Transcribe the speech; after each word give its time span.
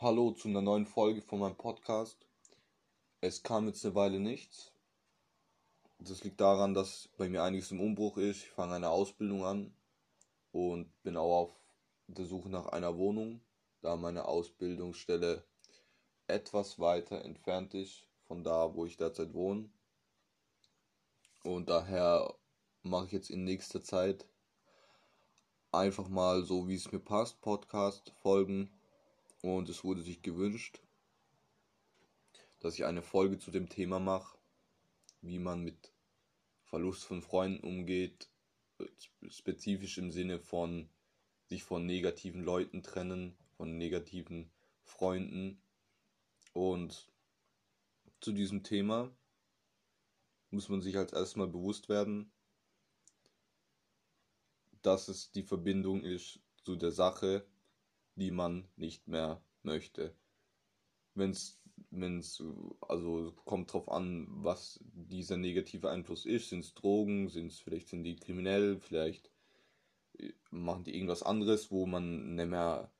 Hallo 0.00 0.30
zu 0.30 0.46
einer 0.46 0.62
neuen 0.62 0.86
Folge 0.86 1.20
von 1.20 1.40
meinem 1.40 1.56
Podcast. 1.56 2.24
Es 3.20 3.42
kam 3.42 3.66
jetzt 3.66 3.84
eine 3.84 3.96
Weile 3.96 4.20
nichts. 4.20 4.70
Das 5.98 6.22
liegt 6.22 6.40
daran, 6.40 6.72
dass 6.72 7.08
bei 7.16 7.28
mir 7.28 7.42
einiges 7.42 7.72
im 7.72 7.80
Umbruch 7.80 8.16
ist. 8.16 8.44
Ich 8.44 8.50
fange 8.50 8.74
eine 8.74 8.90
Ausbildung 8.90 9.44
an 9.44 9.74
und 10.52 10.86
bin 11.02 11.16
auch 11.16 11.40
auf 11.40 11.50
der 12.06 12.26
Suche 12.26 12.48
nach 12.48 12.66
einer 12.66 12.96
Wohnung, 12.96 13.40
da 13.80 13.96
meine 13.96 14.26
Ausbildungsstelle 14.26 15.42
etwas 16.28 16.78
weiter 16.78 17.24
entfernt 17.24 17.74
ist 17.74 18.06
von 18.28 18.44
da, 18.44 18.72
wo 18.76 18.86
ich 18.86 18.96
derzeit 18.96 19.34
wohne. 19.34 19.68
Und 21.42 21.68
daher 21.70 22.36
mache 22.84 23.06
ich 23.06 23.12
jetzt 23.12 23.30
in 23.30 23.42
nächster 23.42 23.82
Zeit 23.82 24.28
einfach 25.72 26.06
mal 26.06 26.44
so, 26.44 26.68
wie 26.68 26.76
es 26.76 26.92
mir 26.92 27.00
passt, 27.00 27.40
Podcast-Folgen 27.40 28.77
und 29.42 29.68
es 29.68 29.84
wurde 29.84 30.02
sich 30.02 30.22
gewünscht, 30.22 30.80
dass 32.60 32.74
ich 32.74 32.84
eine 32.84 33.02
Folge 33.02 33.38
zu 33.38 33.50
dem 33.50 33.68
Thema 33.68 33.98
mache, 33.98 34.38
wie 35.20 35.38
man 35.38 35.62
mit 35.62 35.92
Verlust 36.64 37.04
von 37.04 37.22
Freunden 37.22 37.66
umgeht, 37.66 38.28
spezifisch 39.28 39.98
im 39.98 40.10
Sinne 40.10 40.38
von 40.38 40.88
sich 41.46 41.62
von 41.62 41.86
negativen 41.86 42.42
Leuten 42.42 42.82
trennen, 42.82 43.36
von 43.56 43.78
negativen 43.78 44.50
Freunden. 44.84 45.62
Und 46.52 47.10
zu 48.20 48.32
diesem 48.32 48.62
Thema 48.62 49.10
muss 50.50 50.68
man 50.68 50.80
sich 50.80 50.96
als 50.96 51.12
erstes 51.12 51.36
mal 51.36 51.48
bewusst 51.48 51.88
werden, 51.88 52.30
dass 54.82 55.08
es 55.08 55.30
die 55.30 55.42
Verbindung 55.42 56.02
ist 56.02 56.40
zu 56.64 56.76
der 56.76 56.92
Sache, 56.92 57.46
die 58.18 58.30
man 58.30 58.68
nicht 58.76 59.06
mehr 59.08 59.40
möchte. 59.62 60.14
Wenn 61.14 61.30
es, 61.30 62.42
also 62.80 63.32
kommt 63.44 63.72
drauf 63.72 63.88
an, 63.90 64.26
was 64.30 64.80
dieser 64.92 65.36
negative 65.36 65.90
Einfluss 65.90 66.26
ist. 66.26 66.48
Sind 66.50 66.60
es 66.60 66.74
Drogen, 66.74 67.28
sind 67.28 67.52
es 67.52 67.60
vielleicht 67.60 67.88
sind 67.88 68.02
die 68.04 68.16
kriminell, 68.16 68.78
vielleicht 68.78 69.30
äh, 70.18 70.32
machen 70.50 70.84
die 70.84 70.94
irgendwas 70.94 71.22
anderes, 71.22 71.70
wo 71.70 71.86
man 71.86 72.34
nicht 72.34 72.48
mehr, 72.48 72.90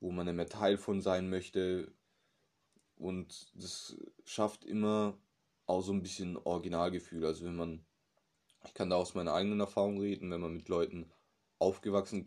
wo 0.00 0.10
man 0.10 0.26
nicht 0.26 0.36
mehr 0.36 0.48
Teil 0.48 0.76
von 0.76 1.00
sein 1.00 1.28
möchte. 1.28 1.92
Und 2.96 3.52
das 3.54 3.96
schafft 4.24 4.64
immer 4.64 5.18
auch 5.66 5.82
so 5.82 5.92
ein 5.92 6.02
bisschen 6.02 6.36
Originalgefühl. 6.36 7.24
Also 7.24 7.44
wenn 7.44 7.56
man, 7.56 7.84
ich 8.64 8.74
kann 8.74 8.90
da 8.90 8.96
aus 8.96 9.14
meiner 9.14 9.34
eigenen 9.34 9.60
Erfahrung 9.60 10.00
reden, 10.00 10.30
wenn 10.30 10.40
man 10.40 10.54
mit 10.54 10.68
Leuten 10.68 11.10
aufgewachsen 11.58 12.24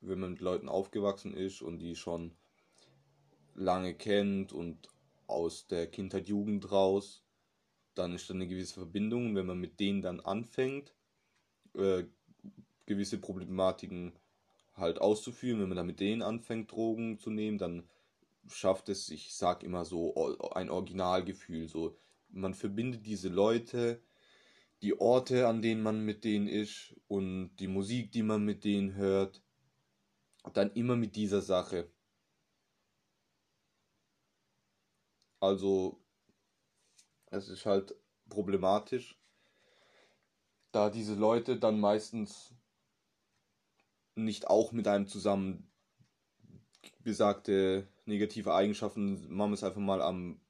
wenn 0.00 0.20
man 0.20 0.32
mit 0.32 0.40
Leuten 0.40 0.68
aufgewachsen 0.68 1.34
ist 1.34 1.62
und 1.62 1.78
die 1.78 1.96
schon 1.96 2.32
lange 3.54 3.94
kennt 3.94 4.52
und 4.52 4.88
aus 5.26 5.66
der 5.66 5.88
Kindheit, 5.88 6.28
Jugend 6.28 6.70
raus, 6.70 7.24
dann 7.94 8.14
ist 8.14 8.30
da 8.30 8.34
eine 8.34 8.46
gewisse 8.46 8.74
Verbindung. 8.74 9.26
Und 9.26 9.34
wenn 9.34 9.46
man 9.46 9.58
mit 9.58 9.80
denen 9.80 10.02
dann 10.02 10.20
anfängt, 10.20 10.94
äh, 11.74 12.04
gewisse 12.86 13.18
Problematiken 13.18 14.12
halt 14.74 15.00
auszuführen, 15.00 15.60
wenn 15.60 15.68
man 15.68 15.76
dann 15.76 15.86
mit 15.86 16.00
denen 16.00 16.22
anfängt, 16.22 16.70
Drogen 16.70 17.18
zu 17.18 17.30
nehmen, 17.30 17.58
dann 17.58 17.88
schafft 18.48 18.88
es, 18.88 19.10
ich 19.10 19.34
sag 19.34 19.62
immer 19.62 19.84
so, 19.84 20.14
ein 20.52 20.70
Originalgefühl. 20.70 21.68
So, 21.68 21.96
man 22.30 22.54
verbindet 22.54 23.04
diese 23.04 23.28
Leute, 23.28 24.00
die 24.80 24.98
Orte, 24.98 25.48
an 25.48 25.60
denen 25.60 25.82
man 25.82 26.04
mit 26.04 26.24
denen 26.24 26.46
ist 26.46 26.94
und 27.08 27.56
die 27.56 27.66
Musik, 27.66 28.12
die 28.12 28.22
man 28.22 28.44
mit 28.44 28.64
denen 28.64 28.94
hört 28.94 29.42
dann 30.54 30.72
immer 30.72 30.96
mit 30.96 31.16
dieser 31.16 31.42
Sache. 31.42 31.90
Also, 35.40 36.00
es 37.30 37.48
ist 37.48 37.66
halt 37.66 37.94
problematisch, 38.28 39.18
da 40.72 40.90
diese 40.90 41.14
Leute 41.14 41.58
dann 41.58 41.80
meistens 41.80 42.54
nicht 44.14 44.48
auch 44.48 44.72
mit 44.72 44.88
einem 44.88 45.06
zusammen 45.06 45.70
besagte 47.00 47.88
negative 48.04 48.54
Eigenschaften, 48.54 49.28
machen 49.32 49.50
wir 49.50 49.54
es 49.54 49.64
einfach 49.64 49.80
mal 49.80 50.02
am 50.02 50.40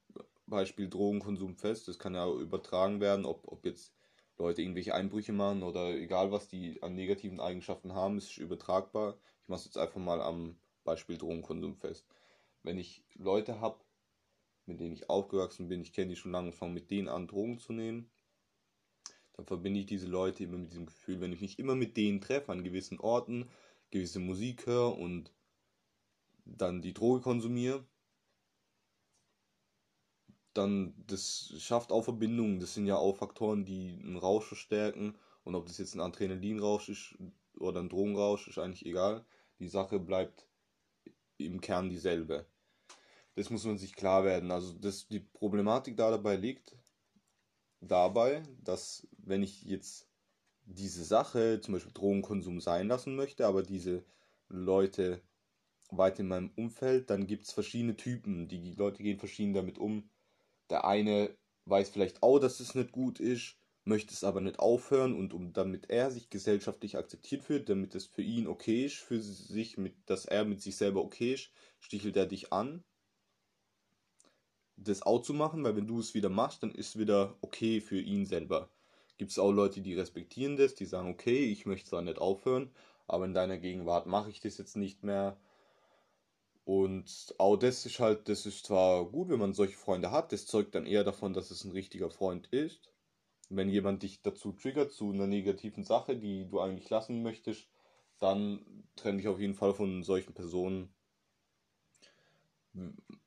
Beispiel 0.47 0.89
Drogenkonsum 0.89 1.57
fest, 1.57 1.89
das 1.89 1.99
kann 1.99 2.15
ja 2.15 2.27
übertragen 2.29 3.01
werden, 3.01 3.27
ob, 3.27 3.47
ob 3.47 3.65
jetzt 3.65 3.93
Leute 4.39 4.63
irgendwelche 4.63 4.95
Einbrüche 4.95 5.33
machen 5.33 5.63
oder 5.63 5.95
egal 5.95 6.31
was 6.33 6.49
die 6.49 6.83
an 6.83 6.95
negativen 6.95 7.41
Eigenschaften 7.41 7.93
haben, 7.93 8.19
ist 8.19 8.39
übertragbar. 8.39 9.19
Ich 9.49 9.51
mache 9.51 9.61
es 9.61 9.65
jetzt 9.65 9.79
einfach 9.79 9.99
mal 9.99 10.21
am 10.21 10.59
Beispiel 10.85 11.17
Drogenkonsum 11.17 11.75
fest. 11.75 12.07
Wenn 12.63 12.77
ich 12.77 13.03
Leute 13.15 13.63
habe, 13.63 13.83
mit 14.67 14.79
denen 14.79 14.93
ich 14.93 15.09
aufgewachsen 15.09 15.69
bin, 15.69 15.81
ich 15.81 15.95
kenne 15.95 16.11
die 16.11 16.17
schon 16.17 16.33
lange 16.33 16.49
und 16.49 16.55
fange 16.55 16.75
mit 16.75 16.91
denen 16.91 17.09
an, 17.09 17.27
Drogen 17.27 17.59
zu 17.59 17.73
nehmen, 17.73 18.11
dann 19.33 19.47
verbinde 19.47 19.81
ich 19.81 19.87
diese 19.87 20.07
Leute 20.07 20.45
immer 20.45 20.59
mit 20.59 20.73
diesem 20.73 20.85
Gefühl, 20.85 21.23
wenn 21.23 21.33
ich 21.33 21.41
mich 21.41 21.59
immer 21.59 21.75
mit 21.77 21.97
denen 21.97 22.21
treffe, 22.21 22.53
an 22.53 22.63
gewissen 22.63 23.01
Orten, 23.01 23.49
gewisse 23.91 24.19
Musik 24.19 24.67
höre 24.67 24.99
und 24.99 25.33
dann 26.45 26.83
die 26.83 26.93
Droge 26.93 27.23
konsumiere, 27.23 27.87
dann 30.53 30.93
das 31.07 31.55
schafft 31.57 31.91
auch 31.91 32.03
Verbindungen. 32.03 32.61
Das 32.61 32.75
sind 32.75 32.87
ja 32.87 32.97
auch 32.97 33.17
Faktoren, 33.17 33.65
die 33.65 33.99
einen 34.05 34.19
Rausch 34.19 34.45
verstärken. 34.45 35.17
Und 35.43 35.55
ob 35.55 35.65
das 35.65 35.79
jetzt 35.79 35.95
ein 35.95 36.03
Adrenalinrausch 36.03 36.91
ist 36.91 37.17
oder 37.59 37.81
ein 37.81 37.89
Drogenrausch, 37.89 38.47
ist 38.47 38.59
eigentlich 38.59 38.85
egal 38.85 39.25
die 39.59 39.69
Sache 39.69 39.99
bleibt 39.99 40.49
im 41.37 41.61
Kern 41.61 41.89
dieselbe. 41.89 42.47
Das 43.35 43.51
muss 43.51 43.65
man 43.65 43.79
sich 43.79 43.95
klar 43.95 44.25
werden. 44.25 44.51
Also 44.51 44.73
das, 44.73 45.07
die 45.07 45.21
Problematik 45.21 45.97
da 45.97 46.11
dabei 46.11 46.37
liegt 46.37 46.77
dabei, 47.81 48.43
dass 48.63 49.07
wenn 49.19 49.43
ich 49.43 49.63
jetzt 49.63 50.09
diese 50.65 51.05
Sache, 51.05 51.61
zum 51.61 51.75
Beispiel 51.75 51.93
Drogenkonsum 51.93 52.61
sein 52.61 52.89
lassen 52.89 53.17
möchte, 53.17 53.47
aber 53.47 53.63
diese 53.63 54.05
Leute 54.49 55.23
weit 55.91 56.19
in 56.19 56.29
meinem 56.29 56.51
Umfeld, 56.57 57.11
dann 57.11 57.27
gibt 57.27 57.45
es 57.45 57.53
verschiedene 57.53 57.97
Typen. 57.97 58.49
Die 58.49 58.73
Leute 58.73 59.03
gehen 59.03 59.19
verschieden 59.19 59.55
damit 59.55 59.79
um. 59.79 60.11
Der 60.69 60.85
eine 60.85 61.37
weiß 61.65 61.91
vielleicht 61.91 62.23
auch, 62.23 62.39
dass 62.39 62.61
es 62.61 62.75
nicht 62.75 62.93
gut 62.93 63.21
ist 63.21 63.58
möchte 63.89 64.13
es 64.15 64.23
aber 64.23 64.41
nicht 64.41 64.59
aufhören 64.59 65.17
und 65.17 65.33
um 65.33 65.53
damit 65.53 65.91
er 65.91 66.11
sich 66.11 66.31
gesellschaftlich 66.31 66.97
akzeptiert 66.97 67.43
fühlt, 67.43 67.69
damit 67.69 67.95
es 67.95 68.07
für 68.07 68.23
ihn 68.23 68.47
okay 68.47 68.87
ist, 68.87 68.97
für 68.97 69.21
sich, 69.21 69.79
mit, 69.79 69.95
dass 70.07 70.27
er 70.27 70.45
mit 70.45 70.63
sich 70.63 70.77
selber 70.77 71.03
okay 71.03 71.35
ist, 71.35 71.51
stichelt 71.81 72.17
er 72.17 72.27
dich 72.27 72.53
an, 72.53 72.85
das 74.77 75.03
auch 75.03 75.23
zu 75.23 75.35
machen, 75.35 75.65
weil 75.65 75.75
wenn 75.75 75.87
du 75.87 75.99
es 75.99 76.15
wieder 76.15 76.29
machst, 76.29 76.63
dann 76.63 76.71
ist 76.71 76.91
es 76.91 76.99
wieder 76.99 77.37
okay 77.41 77.81
für 77.81 77.99
ihn 77.99 78.27
selber. 78.27 78.71
Gibt 79.17 79.33
es 79.33 79.39
auch 79.39 79.51
Leute, 79.51 79.81
die 79.81 79.95
respektieren 79.95 80.57
das, 80.57 80.75
die 80.75 80.87
sagen, 80.87 81.11
okay, 81.11 81.51
ich 81.51 81.67
möchte 81.67 81.91
zwar 81.91 82.03
nicht 82.03 82.19
aufhören, 82.19 82.71
aber 83.09 83.25
in 83.25 83.35
deiner 83.35 83.59
Gegenwart 83.59 84.07
mache 84.07 84.31
ich 84.31 84.41
das 84.41 84.59
jetzt 84.59 84.77
nicht 84.77 85.03
mehr. 85.03 85.41
Und 86.65 87.35
auch 87.39 87.57
das 87.57 87.87
ist 87.87 87.99
halt, 87.99 88.29
das 88.29 88.45
ist 88.45 88.67
zwar 88.67 89.07
gut, 89.07 89.31
wenn 89.31 89.41
man 89.41 89.55
solche 89.55 89.77
Freunde 89.77 90.11
hat, 90.11 90.33
das 90.33 90.47
zeugt 90.47 90.75
dann 90.75 90.87
eher 90.87 91.03
davon, 91.03 91.33
dass 91.33 91.51
es 91.51 91.65
ein 91.65 91.73
richtiger 91.73 92.11
Freund 92.11 92.47
ist 92.49 92.93
wenn 93.49 93.69
jemand 93.69 94.03
dich 94.03 94.23
dazu 94.23 94.53
triggert, 94.53 94.93
zu 94.93 95.11
einer 95.11 95.27
negativen 95.27 95.85
Sache, 95.85 96.17
die 96.17 96.49
du 96.49 96.61
eigentlich 96.61 96.91
lassen 96.91 97.23
möchtest, 97.23 97.69
dann 98.19 98.85
trenne 98.97 99.19
dich 99.19 99.29
auf 99.29 99.41
jeden 99.41 99.55
Fall 99.55 99.75
von 99.75 100.03
solchen 100.03 100.35
Personen. 100.35 100.89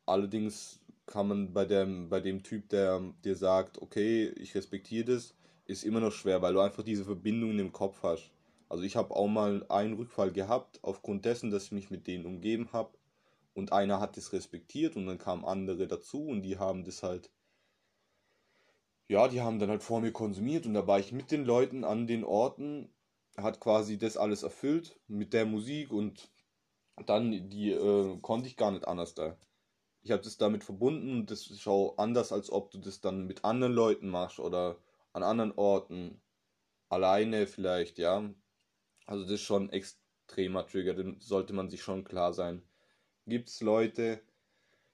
Allerdings 0.06 0.82
kann 1.06 1.28
man 1.28 1.54
bei 1.54 1.66
dem, 1.66 2.10
bei 2.10 2.20
dem 2.20 2.44
Typ, 2.44 2.70
der 2.70 3.02
dir 3.24 3.36
sagt, 3.36 3.82
okay, 3.82 4.30
ich 4.38 4.56
respektiere 4.56 5.06
das, 5.06 5.36
ist 5.66 5.84
immer 5.84 6.00
noch 6.00 6.12
schwer, 6.12 6.42
weil 6.42 6.54
du 6.54 6.60
einfach 6.60 6.84
diese 6.84 7.06
Verbindung 7.06 7.58
im 7.60 7.72
Kopf 7.72 8.04
hast. 8.04 8.32
Also 8.70 8.84
ich 8.84 8.96
habe 8.96 9.16
auch 9.16 9.28
mal 9.28 9.66
einen 9.70 9.96
Rückfall 9.96 10.32
gehabt, 10.32 10.80
aufgrund 10.84 11.26
dessen, 11.26 11.52
dass 11.52 11.66
ich 11.66 11.72
mich 11.72 11.90
mit 11.90 12.08
denen 12.08 12.26
umgeben 12.26 12.70
habe. 12.72 12.98
Und 13.54 13.74
einer 13.74 14.00
hat 14.00 14.16
das 14.16 14.32
respektiert 14.32 14.96
und 14.96 15.08
dann 15.08 15.18
kamen 15.18 15.44
andere 15.44 15.88
dazu 15.88 16.26
und 16.26 16.42
die 16.42 16.58
haben 16.58 16.86
das 16.86 17.04
halt 17.04 17.30
ja, 19.12 19.28
die 19.28 19.42
haben 19.42 19.60
dann 19.60 19.70
halt 19.70 19.84
vor 19.84 20.00
mir 20.00 20.14
konsumiert 20.14 20.66
und 20.66 20.74
da 20.74 20.88
war 20.88 20.98
ich 20.98 21.12
mit 21.12 21.32
den 21.32 21.44
Leuten 21.44 21.84
an 21.84 22.08
den 22.08 22.24
Orten, 22.24 22.88
hat 23.36 23.60
quasi 23.60 23.98
das 23.98 24.16
alles 24.16 24.44
erfüllt 24.44 24.98
mit 25.08 25.34
der 25.34 25.46
Musik 25.46 25.92
und 25.92 26.32
dann 27.08 27.50
die 27.50 27.72
äh, 27.72 28.18
konnte 28.22 28.48
ich 28.48 28.56
gar 28.56 28.72
nicht 28.72 28.88
anders 28.88 29.14
da. 29.14 29.38
Ich 30.02 30.12
habe 30.12 30.24
das 30.24 30.38
damit 30.38 30.64
verbunden 30.64 31.12
und 31.12 31.30
das 31.30 31.68
auch 31.68 31.98
anders, 31.98 32.32
als 32.32 32.50
ob 32.50 32.72
du 32.72 32.78
das 32.78 33.02
dann 33.02 33.28
mit 33.28 33.44
anderen 33.44 33.74
Leuten 33.74 34.08
machst 34.08 34.40
oder 34.40 34.78
an 35.12 35.24
anderen 35.24 35.52
Orten 35.58 36.22
alleine 36.88 37.48
vielleicht, 37.48 37.98
ja. 37.98 38.34
Also 39.08 39.24
das 39.24 39.34
ist 39.34 39.42
schon 39.42 39.72
extremer 39.72 40.66
Trigger, 40.66 40.94
den 40.94 41.20
sollte 41.20 41.52
man 41.52 41.70
sich 41.70 41.84
schon 41.84 42.06
klar 42.06 42.34
sein. 42.34 42.64
Gibt 43.28 43.50
es 43.50 43.60
Leute, 43.60 44.22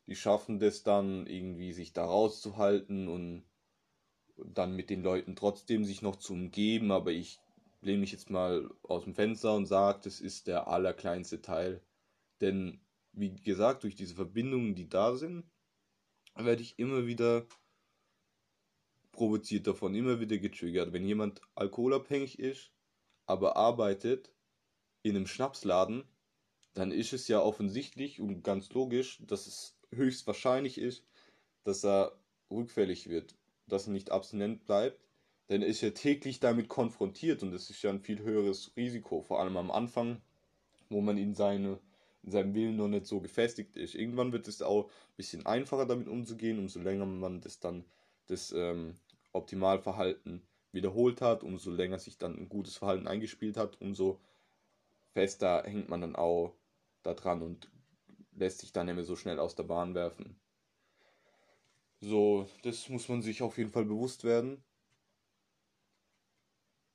die 0.07 0.15
schaffen 0.15 0.57
das 0.57 0.81
dann 0.81 1.27
irgendwie 1.27 1.71
sich 1.71 1.93
da 1.93 2.05
rauszuhalten 2.05 3.09
und 3.09 3.43
dann 4.45 4.75
mit 4.75 4.89
den 4.89 5.03
Leuten 5.03 5.35
trotzdem 5.35 5.85
sich 5.85 6.01
noch 6.01 6.15
zu 6.15 6.33
umgeben, 6.33 6.91
aber 6.91 7.11
ich 7.11 7.39
lehne 7.81 7.99
mich 7.99 8.11
jetzt 8.11 8.29
mal 8.29 8.69
aus 8.83 9.03
dem 9.03 9.13
Fenster 9.13 9.55
und 9.55 9.65
sage, 9.65 9.99
das 10.03 10.19
ist 10.19 10.47
der 10.47 10.67
allerkleinste 10.67 11.41
Teil. 11.41 11.81
Denn 12.41 12.81
wie 13.13 13.35
gesagt, 13.35 13.83
durch 13.83 13.95
diese 13.95 14.15
Verbindungen, 14.15 14.75
die 14.75 14.89
da 14.89 15.15
sind, 15.15 15.45
werde 16.35 16.61
ich 16.61 16.77
immer 16.77 17.07
wieder 17.07 17.47
provoziert 19.11 19.65
davon, 19.65 19.95
immer 19.95 20.19
wieder 20.19 20.37
getriggert. 20.37 20.93
Wenn 20.93 21.05
jemand 21.05 21.41
alkoholabhängig 21.55 22.37
ist, 22.37 22.71
aber 23.25 23.57
arbeitet 23.57 24.31
in 25.01 25.15
einem 25.15 25.27
Schnapsladen, 25.27 26.03
dann 26.73 26.91
ist 26.91 27.13
es 27.13 27.27
ja 27.27 27.41
offensichtlich 27.41 28.21
und 28.21 28.43
ganz 28.43 28.71
logisch, 28.73 29.19
dass 29.25 29.47
es 29.47 29.79
höchstwahrscheinlich 29.91 30.77
ist, 30.77 31.03
dass 31.63 31.83
er 31.83 32.19
rückfällig 32.51 33.09
wird, 33.09 33.35
dass 33.67 33.87
er 33.87 33.93
nicht 33.93 34.11
abstinent 34.11 34.65
bleibt, 34.65 34.99
denn 35.49 35.61
er 35.61 35.67
ist 35.67 35.81
ja 35.81 35.91
täglich 35.91 36.39
damit 36.39 36.67
konfrontiert 36.67 37.43
und 37.43 37.51
das 37.51 37.69
ist 37.69 37.81
ja 37.81 37.89
ein 37.89 38.01
viel 38.01 38.19
höheres 38.19 38.71
Risiko, 38.75 39.21
vor 39.21 39.39
allem 39.39 39.57
am 39.57 39.71
Anfang, 39.71 40.21
wo 40.89 41.01
man 41.01 41.17
in, 41.17 41.33
seine, 41.33 41.79
in 42.23 42.31
seinem 42.31 42.53
Willen 42.53 42.75
noch 42.75 42.87
nicht 42.87 43.05
so 43.05 43.21
gefestigt 43.21 43.77
ist. 43.77 43.95
Irgendwann 43.95 44.31
wird 44.31 44.47
es 44.47 44.61
auch 44.61 44.85
ein 44.85 45.15
bisschen 45.15 45.45
einfacher 45.45 45.85
damit 45.85 46.07
umzugehen, 46.07 46.59
umso 46.59 46.79
länger 46.79 47.05
man 47.05 47.41
das 47.41 47.59
dann 47.59 47.85
das 48.27 48.51
ähm, 48.51 48.95
Optimalverhalten 49.31 50.41
wiederholt 50.71 51.21
hat, 51.21 51.43
umso 51.43 51.71
länger 51.71 51.99
sich 51.99 52.17
dann 52.17 52.37
ein 52.37 52.49
gutes 52.49 52.77
Verhalten 52.77 53.07
eingespielt 53.07 53.57
hat, 53.57 53.79
umso 53.81 54.19
fester 55.13 55.63
hängt 55.63 55.89
man 55.89 56.01
dann 56.01 56.15
auch 56.15 56.53
da 57.03 57.13
dran 57.13 57.41
und 57.41 57.69
lässt 58.33 58.59
sich 58.59 58.73
dann 58.73 58.85
nicht 58.85 58.95
mehr 58.95 59.03
so 59.05 59.15
schnell 59.15 59.39
aus 59.39 59.55
der 59.55 59.63
Bahn 59.63 59.95
werfen. 59.95 60.39
So, 61.99 62.47
das 62.61 62.89
muss 62.89 63.09
man 63.09 63.21
sich 63.21 63.41
auf 63.41 63.57
jeden 63.57 63.71
Fall 63.71 63.85
bewusst 63.85 64.23
werden. 64.23 64.63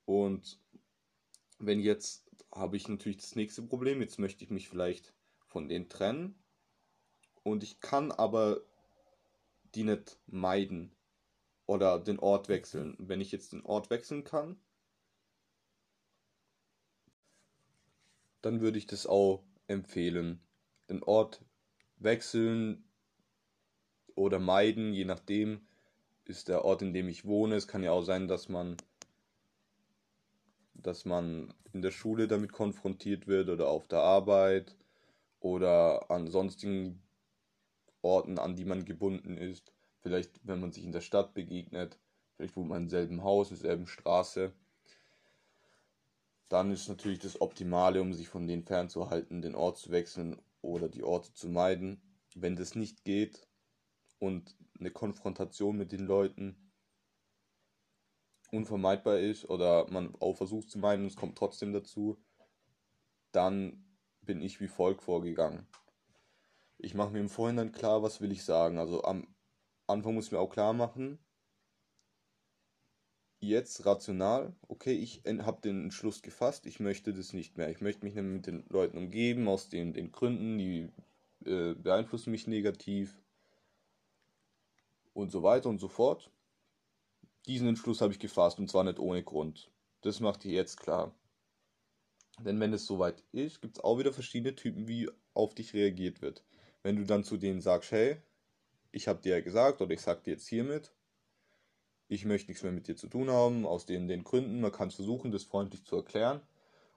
Und 0.05 0.59
wenn 1.59 1.79
jetzt 1.79 2.25
habe 2.53 2.77
ich 2.77 2.87
natürlich 2.87 3.17
das 3.17 3.35
nächste 3.35 3.63
Problem, 3.63 4.01
jetzt 4.01 4.19
möchte 4.19 4.43
ich 4.43 4.49
mich 4.49 4.69
vielleicht 4.69 5.13
von 5.47 5.67
denen 5.67 5.89
trennen 5.89 6.35
und 7.43 7.63
ich 7.63 7.79
kann 7.79 8.11
aber 8.11 8.61
die 9.75 9.83
nicht 9.83 10.19
meiden 10.27 10.95
oder 11.65 11.99
den 11.99 12.19
Ort 12.19 12.47
wechseln. 12.47 12.95
Wenn 12.99 13.21
ich 13.21 13.31
jetzt 13.31 13.53
den 13.53 13.65
Ort 13.65 13.89
wechseln 13.89 14.23
kann, 14.23 14.59
dann 18.41 18.61
würde 18.61 18.77
ich 18.77 18.87
das 18.87 19.07
auch 19.07 19.43
empfehlen. 19.67 20.41
Den 20.89 21.01
Ort 21.03 21.43
wechseln 21.97 22.83
oder 24.15 24.39
meiden, 24.39 24.93
je 24.93 25.05
nachdem, 25.05 25.61
ist 26.25 26.47
der 26.47 26.63
Ort, 26.65 26.81
in 26.81 26.93
dem 26.93 27.09
ich 27.09 27.25
wohne. 27.25 27.55
Es 27.55 27.67
kann 27.67 27.83
ja 27.83 27.91
auch 27.91 28.03
sein, 28.03 28.27
dass 28.27 28.49
man 28.49 28.77
dass 30.83 31.05
man 31.05 31.53
in 31.71 31.81
der 31.81 31.91
Schule 31.91 32.27
damit 32.27 32.51
konfrontiert 32.51 33.27
wird 33.27 33.49
oder 33.49 33.69
auf 33.69 33.87
der 33.87 33.99
Arbeit 33.99 34.75
oder 35.39 36.11
an 36.11 36.27
sonstigen 36.27 37.01
Orten, 38.01 38.37
an 38.37 38.55
die 38.55 38.65
man 38.65 38.85
gebunden 38.85 39.37
ist. 39.37 39.71
Vielleicht, 40.01 40.41
wenn 40.43 40.59
man 40.59 40.71
sich 40.71 40.83
in 40.83 40.91
der 40.91 41.01
Stadt 41.01 41.33
begegnet, 41.33 41.97
vielleicht 42.35 42.55
wohnt 42.57 42.69
man 42.69 42.83
im 42.83 42.89
selben 42.89 43.23
Haus, 43.23 43.49
in 43.49 43.57
derselben 43.57 43.87
Straße. 43.87 44.51
Dann 46.49 46.71
ist 46.71 46.89
natürlich 46.89 47.19
das 47.19 47.41
Optimale, 47.41 48.01
um 48.01 48.13
sich 48.13 48.27
von 48.27 48.45
denen 48.45 48.63
fernzuhalten, 48.63 49.41
den 49.41 49.55
Ort 49.55 49.77
zu 49.77 49.91
wechseln 49.91 50.39
oder 50.61 50.89
die 50.89 51.03
Orte 51.03 51.33
zu 51.33 51.47
meiden. 51.47 52.01
Wenn 52.35 52.55
das 52.55 52.75
nicht 52.75 53.05
geht 53.05 53.47
und 54.23 54.55
eine 54.79 54.89
Konfrontation 54.89 55.77
mit 55.77 55.91
den 55.91 56.05
Leuten 56.05 56.55
unvermeidbar 58.51 59.19
ist 59.19 59.49
oder 59.49 59.89
man 59.91 60.15
auch 60.15 60.37
versucht 60.37 60.69
zu 60.69 60.79
meinen 60.79 61.05
es 61.05 61.17
kommt 61.17 61.37
trotzdem 61.37 61.73
dazu, 61.73 62.17
dann 63.33 63.83
bin 64.21 64.41
ich 64.41 64.61
wie 64.61 64.69
folgt 64.69 65.01
vorgegangen. 65.01 65.67
Ich 66.77 66.93
mache 66.93 67.11
mir 67.11 67.19
im 67.19 67.29
Vorhinein 67.29 67.73
klar, 67.73 68.01
was 68.01 68.21
will 68.21 68.31
ich 68.31 68.45
sagen. 68.45 68.77
Also 68.77 69.03
am 69.03 69.27
Anfang 69.87 70.13
muss 70.13 70.27
ich 70.27 70.31
mir 70.31 70.39
auch 70.39 70.49
klar 70.49 70.71
machen, 70.71 71.19
jetzt 73.41 73.85
rational, 73.85 74.55
okay, 74.69 74.93
ich 74.93 75.23
habe 75.25 75.61
den 75.61 75.83
Entschluss 75.83 76.21
gefasst, 76.21 76.65
ich 76.65 76.79
möchte 76.79 77.13
das 77.13 77.33
nicht 77.33 77.57
mehr. 77.57 77.69
Ich 77.69 77.81
möchte 77.81 78.05
mich 78.05 78.13
mehr 78.13 78.23
mit 78.23 78.47
den 78.47 78.63
Leuten 78.69 78.97
umgeben, 78.97 79.49
aus 79.49 79.67
den, 79.67 79.91
den 79.91 80.13
Gründen, 80.13 80.57
die 80.57 80.89
äh, 81.45 81.73
beeinflussen 81.73 82.31
mich 82.31 82.47
negativ 82.47 83.21
und 85.13 85.31
so 85.31 85.43
weiter 85.43 85.69
und 85.69 85.79
so 85.79 85.87
fort. 85.87 86.31
Diesen 87.45 87.67
Entschluss 87.67 88.01
habe 88.01 88.13
ich 88.13 88.19
gefasst 88.19 88.59
und 88.59 88.69
zwar 88.69 88.83
nicht 88.83 88.99
ohne 88.99 89.23
Grund. 89.23 89.71
Das 90.01 90.19
macht 90.19 90.45
ihr 90.45 90.53
jetzt 90.53 90.79
klar. 90.79 91.13
Denn 92.39 92.59
wenn 92.59 92.73
es 92.73 92.85
soweit 92.85 93.23
ist, 93.31 93.61
gibt 93.61 93.77
es 93.77 93.83
auch 93.83 93.99
wieder 93.99 94.13
verschiedene 94.13 94.55
Typen, 94.55 94.87
wie 94.87 95.09
auf 95.33 95.53
dich 95.53 95.73
reagiert 95.73 96.21
wird. 96.21 96.43
Wenn 96.81 96.95
du 96.95 97.05
dann 97.05 97.23
zu 97.23 97.37
denen 97.37 97.61
sagst, 97.61 97.91
hey, 97.91 98.17
ich 98.91 99.07
habe 99.07 99.21
dir 99.21 99.37
ja 99.37 99.41
gesagt 99.41 99.81
oder 99.81 99.93
ich 99.93 100.01
sag 100.01 100.23
dir 100.23 100.31
jetzt 100.31 100.47
hiermit, 100.47 100.91
ich 102.07 102.25
möchte 102.25 102.49
nichts 102.49 102.63
mehr 102.63 102.71
mit 102.71 102.87
dir 102.87 102.95
zu 102.95 103.07
tun 103.07 103.29
haben, 103.29 103.65
aus 103.65 103.85
den, 103.85 104.07
den 104.07 104.23
Gründen. 104.23 104.61
Man 104.61 104.71
kann 104.71 104.91
versuchen, 104.91 105.31
das 105.31 105.43
freundlich 105.43 105.83
zu 105.83 105.95
erklären. 105.95 106.41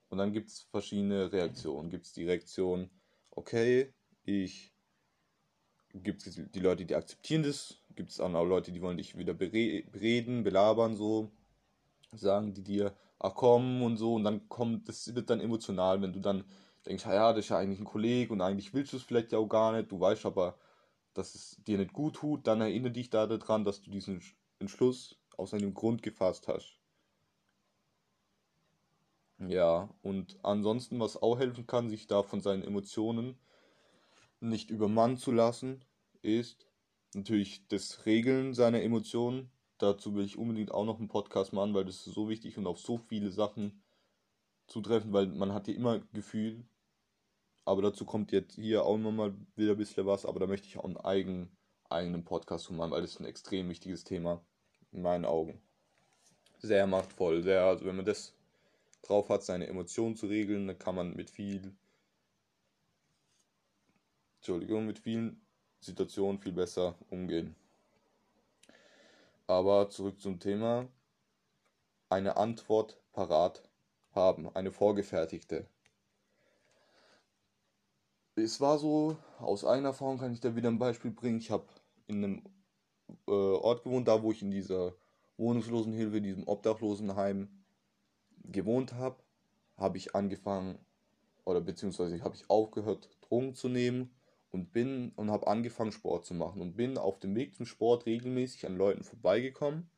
Und 0.09 0.17
dann 0.17 0.33
gibt 0.33 0.49
es 0.49 0.61
verschiedene 0.61 1.31
Reaktionen. 1.31 1.89
Gibt 1.89 2.05
es 2.05 2.13
die 2.13 2.25
Reaktion, 2.25 2.89
okay, 3.31 3.93
ich, 4.23 4.73
gibt 5.93 6.25
es 6.27 6.35
die 6.35 6.59
Leute, 6.59 6.85
die 6.85 6.95
akzeptieren 6.95 7.43
das, 7.43 7.79
gibt 7.97 8.11
es 8.11 8.21
auch 8.21 8.31
Leute, 8.31 8.71
die 8.71 8.81
wollen 8.81 8.97
dich 8.97 9.17
wieder 9.17 9.33
bereden, 9.33 10.43
belabern, 10.43 10.95
so, 10.95 11.31
sagen 12.13 12.53
die 12.53 12.63
dir, 12.63 12.95
ach 13.19 13.35
komm 13.35 13.81
und 13.81 13.97
so, 13.97 14.15
und 14.15 14.23
dann 14.23 14.47
kommt, 14.47 14.87
das 14.87 15.13
wird 15.13 15.29
dann 15.29 15.41
emotional, 15.41 16.01
wenn 16.01 16.13
du 16.13 16.21
dann 16.21 16.45
denkst, 16.85 17.05
ja, 17.05 17.33
das 17.33 17.45
ist 17.45 17.49
ja 17.49 17.57
eigentlich 17.57 17.79
ein 17.79 17.85
Kollege 17.85 18.31
und 18.31 18.41
eigentlich 18.41 18.73
willst 18.73 18.93
du 18.93 18.97
es 18.97 19.03
vielleicht 19.03 19.33
ja 19.33 19.39
auch 19.39 19.49
gar 19.49 19.73
nicht, 19.73 19.91
du 19.91 19.99
weißt 19.99 20.25
aber, 20.25 20.57
dass 21.13 21.35
es 21.35 21.61
dir 21.65 21.77
nicht 21.77 21.93
gut 21.93 22.15
tut, 22.15 22.47
dann 22.47 22.61
erinnere 22.61 22.91
dich 22.91 23.09
da 23.09 23.27
daran, 23.27 23.65
dass 23.65 23.81
du 23.81 23.91
diesen 23.91 24.21
Entschluss 24.59 25.19
aus 25.35 25.53
einem 25.53 25.73
Grund 25.73 26.03
gefasst 26.03 26.47
hast. 26.47 26.79
Ja, 29.39 29.89
und 30.01 30.39
ansonsten, 30.43 30.99
was 30.99 31.21
auch 31.21 31.37
helfen 31.37 31.67
kann, 31.67 31.89
sich 31.89 32.07
da 32.07 32.23
von 32.23 32.41
seinen 32.41 32.63
Emotionen 32.63 33.37
nicht 34.39 34.69
übermannen 34.69 35.17
zu 35.17 35.31
lassen, 35.31 35.83
ist 36.21 36.66
natürlich 37.17 37.67
das 37.67 38.05
Regeln 38.05 38.53
seiner 38.53 38.81
Emotionen. 38.81 39.51
Dazu 39.79 40.15
will 40.15 40.25
ich 40.25 40.37
unbedingt 40.37 40.71
auch 40.71 40.85
noch 40.85 40.99
einen 40.99 41.07
Podcast 41.07 41.53
machen, 41.53 41.73
weil 41.73 41.85
das 41.85 42.07
ist 42.07 42.13
so 42.13 42.29
wichtig 42.29 42.57
und 42.57 42.67
auf 42.67 42.79
so 42.79 42.97
viele 42.97 43.31
Sachen 43.31 43.83
zutreffen, 44.67 45.13
weil 45.13 45.27
man 45.27 45.53
hat 45.53 45.67
ja 45.67 45.73
immer 45.73 45.99
Gefühl, 46.13 46.65
aber 47.65 47.81
dazu 47.81 48.05
kommt 48.05 48.31
jetzt 48.31 48.55
hier 48.55 48.83
auch 48.83 48.97
nochmal 48.97 49.33
wieder 49.55 49.71
ein 49.71 49.77
bisschen 49.77 50.05
was, 50.05 50.25
aber 50.25 50.39
da 50.39 50.47
möchte 50.47 50.67
ich 50.67 50.77
auch 50.77 50.85
einen 50.85 50.97
eigenen, 50.97 51.55
eigenen 51.89 52.23
Podcast 52.23 52.71
machen, 52.71 52.91
weil 52.91 53.01
das 53.01 53.11
ist 53.11 53.19
ein 53.19 53.25
extrem 53.25 53.69
wichtiges 53.69 54.03
Thema 54.03 54.43
in 54.91 55.01
meinen 55.01 55.25
Augen. 55.25 55.61
Sehr 56.59 56.87
machtvoll, 56.87 57.43
sehr, 57.43 57.63
also 57.63 57.85
wenn 57.85 57.95
man 57.95 58.05
das 58.05 58.33
drauf 59.03 59.29
hat, 59.29 59.43
seine 59.43 59.67
Emotionen 59.67 60.15
zu 60.15 60.27
regeln, 60.27 60.67
dann 60.67 60.79
kann 60.79 60.95
man 60.95 61.15
mit 61.15 61.29
viel, 61.29 61.75
Entschuldigung, 64.37 64.85
mit 64.85 64.99
vielen 64.99 65.46
Situationen 65.79 66.39
viel 66.39 66.53
besser 66.53 66.95
umgehen. 67.09 67.55
Aber 69.47 69.89
zurück 69.89 70.19
zum 70.21 70.39
Thema. 70.39 70.87
Eine 72.09 72.37
Antwort 72.37 72.97
parat 73.11 73.61
haben, 74.13 74.53
eine 74.55 74.71
vorgefertigte 74.71 75.67
es 78.37 78.61
war 78.61 78.77
so, 78.77 79.17
aus 79.39 79.65
eigener 79.65 79.89
Erfahrung 79.89 80.19
kann 80.19 80.31
ich 80.31 80.39
da 80.39 80.55
wieder 80.55 80.69
ein 80.69 80.79
Beispiel 80.79 81.11
bringen. 81.11 81.39
Ich 81.39 81.51
habe 81.51 81.65
in 82.07 82.23
einem 82.23 82.41
äh, 83.27 83.31
Ort 83.31 83.83
gewohnt, 83.83 84.07
da 84.07 84.21
wo 84.21 84.31
ich 84.31 84.41
in 84.41 84.51
dieser 84.51 84.93
Wohnungslosenhilfe, 85.37 86.21
diesem 86.21 86.47
Obdachlosenheim 86.47 87.49
gewohnt 88.43 88.93
habe, 88.93 89.17
habe 89.75 89.97
ich 89.97 90.15
angefangen, 90.15 90.77
oder 91.45 91.61
beziehungsweise 91.61 92.23
habe 92.23 92.35
ich 92.35 92.49
aufgehört, 92.49 93.09
Drogen 93.21 93.55
zu 93.55 93.69
nehmen 93.69 94.11
und 94.51 94.71
bin 94.73 95.11
und 95.15 95.31
habe 95.31 95.47
angefangen, 95.47 95.91
Sport 95.91 96.25
zu 96.25 96.33
machen 96.33 96.61
und 96.61 96.75
bin 96.75 96.97
auf 96.97 97.19
dem 97.19 97.35
Weg 97.35 97.55
zum 97.55 97.65
Sport 97.65 98.05
regelmäßig 98.05 98.65
an 98.65 98.77
Leuten 98.77 99.03
vorbeigekommen, 99.03 99.89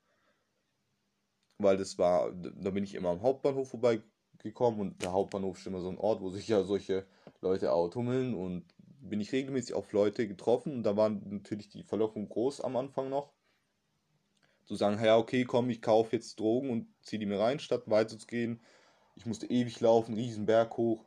weil 1.57 1.77
das 1.77 1.97
war, 1.97 2.31
da 2.31 2.69
bin 2.71 2.83
ich 2.83 2.95
immer 2.95 3.09
am 3.09 3.21
Hauptbahnhof 3.21 3.69
vorbeigekommen 3.69 4.79
und 4.79 5.01
der 5.03 5.11
Hauptbahnhof 5.11 5.57
ist 5.57 5.67
immer 5.67 5.81
so 5.81 5.89
ein 5.89 5.97
Ort, 5.97 6.21
wo 6.21 6.29
sich 6.29 6.47
ja 6.47 6.63
solche 6.63 7.05
Leute 7.41 7.71
autummeln 7.71 8.33
und 8.33 8.65
bin 9.01 9.21
ich 9.21 9.31
regelmäßig 9.31 9.75
auf 9.75 9.91
Leute 9.93 10.27
getroffen 10.27 10.73
und 10.73 10.83
da 10.83 10.97
war 10.97 11.09
natürlich 11.09 11.69
die 11.69 11.83
Verlockung 11.83 12.27
groß 12.27 12.61
am 12.61 12.75
Anfang 12.75 13.09
noch. 13.09 13.31
Zu 14.65 14.75
sagen, 14.75 15.03
ja, 15.03 15.17
okay, 15.17 15.45
komm, 15.45 15.69
ich 15.69 15.81
kaufe 15.81 16.15
jetzt 16.15 16.39
Drogen 16.39 16.69
und 16.69 16.87
ziehe 17.01 17.19
die 17.19 17.25
mir 17.25 17.39
rein, 17.39 17.59
statt 17.59 17.83
weiterzugehen. 17.87 18.59
Ich 19.15 19.25
musste 19.25 19.47
ewig 19.47 19.79
laufen, 19.79 20.13
riesen 20.13 20.45
Berg 20.45 20.77
hoch 20.77 21.05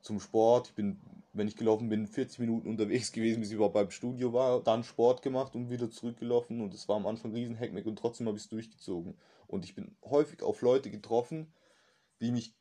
zum 0.00 0.18
Sport. 0.18 0.68
Ich 0.68 0.74
bin, 0.74 0.98
wenn 1.36 1.48
ich 1.48 1.56
gelaufen 1.56 1.88
bin, 1.88 2.06
40 2.06 2.38
Minuten 2.38 2.68
unterwegs 2.68 3.12
gewesen, 3.12 3.40
bis 3.40 3.50
ich 3.50 3.56
überhaupt 3.56 3.74
beim 3.74 3.90
Studio 3.90 4.32
war, 4.32 4.62
dann 4.62 4.84
Sport 4.84 5.22
gemacht 5.22 5.54
und 5.54 5.70
wieder 5.70 5.90
zurückgelaufen 5.90 6.60
und 6.60 6.74
es 6.74 6.88
war 6.88 6.96
am 6.96 7.06
Anfang 7.06 7.32
riesen 7.32 7.58
Hackmeck 7.58 7.86
und 7.86 7.98
trotzdem 7.98 8.26
habe 8.26 8.36
ich 8.36 8.44
es 8.44 8.48
durchgezogen. 8.48 9.16
Und 9.46 9.64
ich 9.64 9.74
bin 9.74 9.96
häufig 10.04 10.42
auf 10.42 10.62
Leute 10.62 10.90
getroffen, 10.90 11.52
die 12.20 12.32
mich 12.32 12.54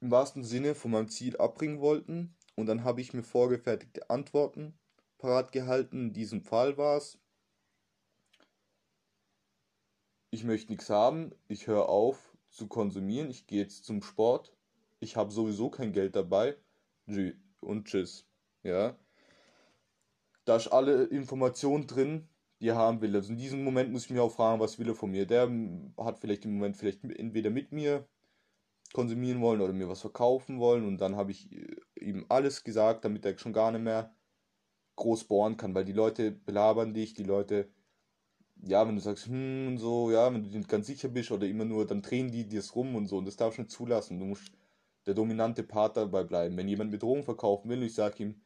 im 0.00 0.10
wahrsten 0.10 0.44
Sinne 0.44 0.74
von 0.74 0.90
meinem 0.90 1.08
Ziel 1.08 1.36
abbringen 1.38 1.80
wollten 1.80 2.36
Und 2.56 2.66
dann 2.66 2.84
habe 2.84 3.00
ich 3.00 3.14
mir 3.14 3.22
vorgefertigte 3.22 4.10
Antworten 4.10 4.78
parat 5.18 5.50
gehalten. 5.50 6.08
In 6.08 6.12
diesem 6.12 6.42
Fall 6.42 6.76
war 6.76 6.98
es, 6.98 7.18
ich 10.30 10.44
möchte 10.44 10.70
nichts 10.72 10.90
haben, 10.90 11.32
ich 11.48 11.66
höre 11.66 11.88
auf 11.88 12.36
zu 12.50 12.68
konsumieren, 12.68 13.30
ich 13.30 13.46
gehe 13.46 13.62
jetzt 13.62 13.84
zum 13.84 14.02
Sport, 14.02 14.54
ich 15.00 15.16
habe 15.16 15.32
sowieso 15.32 15.70
kein 15.70 15.92
Geld 15.92 16.14
dabei 16.14 16.56
und 17.64 17.86
tschüss. 17.86 18.26
Ja. 18.62 18.96
Da 20.44 20.56
ist 20.56 20.68
alle 20.68 21.04
Informationen 21.04 21.86
drin, 21.86 22.28
die 22.60 22.68
er 22.68 22.76
haben 22.76 23.00
will. 23.00 23.14
Also 23.14 23.32
in 23.32 23.38
diesem 23.38 23.64
Moment 23.64 23.92
muss 23.92 24.04
ich 24.04 24.10
mir 24.10 24.22
auch 24.22 24.32
fragen, 24.32 24.60
was 24.60 24.78
will 24.78 24.88
er 24.88 24.94
von 24.94 25.10
mir. 25.10 25.26
Der 25.26 25.50
hat 25.98 26.18
vielleicht 26.18 26.44
im 26.44 26.54
Moment 26.54 26.76
vielleicht 26.76 27.04
entweder 27.04 27.50
mit 27.50 27.72
mir 27.72 28.06
konsumieren 28.94 29.40
wollen 29.40 29.60
oder 29.60 29.72
mir 29.72 29.88
was 29.88 30.00
verkaufen 30.00 30.60
wollen 30.60 30.86
und 30.86 30.98
dann 31.00 31.16
habe 31.16 31.32
ich 31.32 31.52
äh, 31.52 31.76
ihm 32.00 32.26
alles 32.28 32.62
gesagt, 32.62 33.04
damit 33.04 33.26
er 33.26 33.36
schon 33.36 33.52
gar 33.52 33.72
nicht 33.72 33.82
mehr 33.82 34.14
groß 34.96 35.24
bohren 35.24 35.56
kann, 35.56 35.74
weil 35.74 35.84
die 35.84 35.92
Leute 35.92 36.30
belabern 36.30 36.94
dich, 36.94 37.12
die 37.12 37.24
Leute, 37.24 37.68
ja, 38.62 38.86
wenn 38.86 38.94
du 38.94 39.00
sagst, 39.00 39.26
hm, 39.26 39.78
so, 39.78 40.12
ja, 40.12 40.32
wenn 40.32 40.44
du 40.44 40.56
nicht 40.56 40.68
ganz 40.68 40.86
sicher 40.86 41.08
bist 41.08 41.32
oder 41.32 41.46
immer 41.46 41.64
nur, 41.64 41.86
dann 41.86 42.02
drehen 42.02 42.30
die 42.30 42.46
dir 42.46 42.62
rum 42.74 42.94
und 42.94 43.08
so 43.08 43.18
und 43.18 43.26
das 43.26 43.36
darfst 43.36 43.58
du 43.58 43.62
nicht 43.62 43.72
zulassen. 43.72 44.20
Du 44.20 44.26
musst 44.26 44.52
der 45.06 45.14
dominante 45.14 45.62
Part 45.62 45.96
dabei 45.96 46.24
bleiben. 46.24 46.56
Wenn 46.56 46.68
jemand 46.68 46.90
mit 46.90 47.02
Drogen 47.02 47.24
verkaufen 47.24 47.68
will 47.68 47.78
und 47.78 47.84
ich 47.84 47.94
sage 47.94 48.22
ihm, 48.22 48.44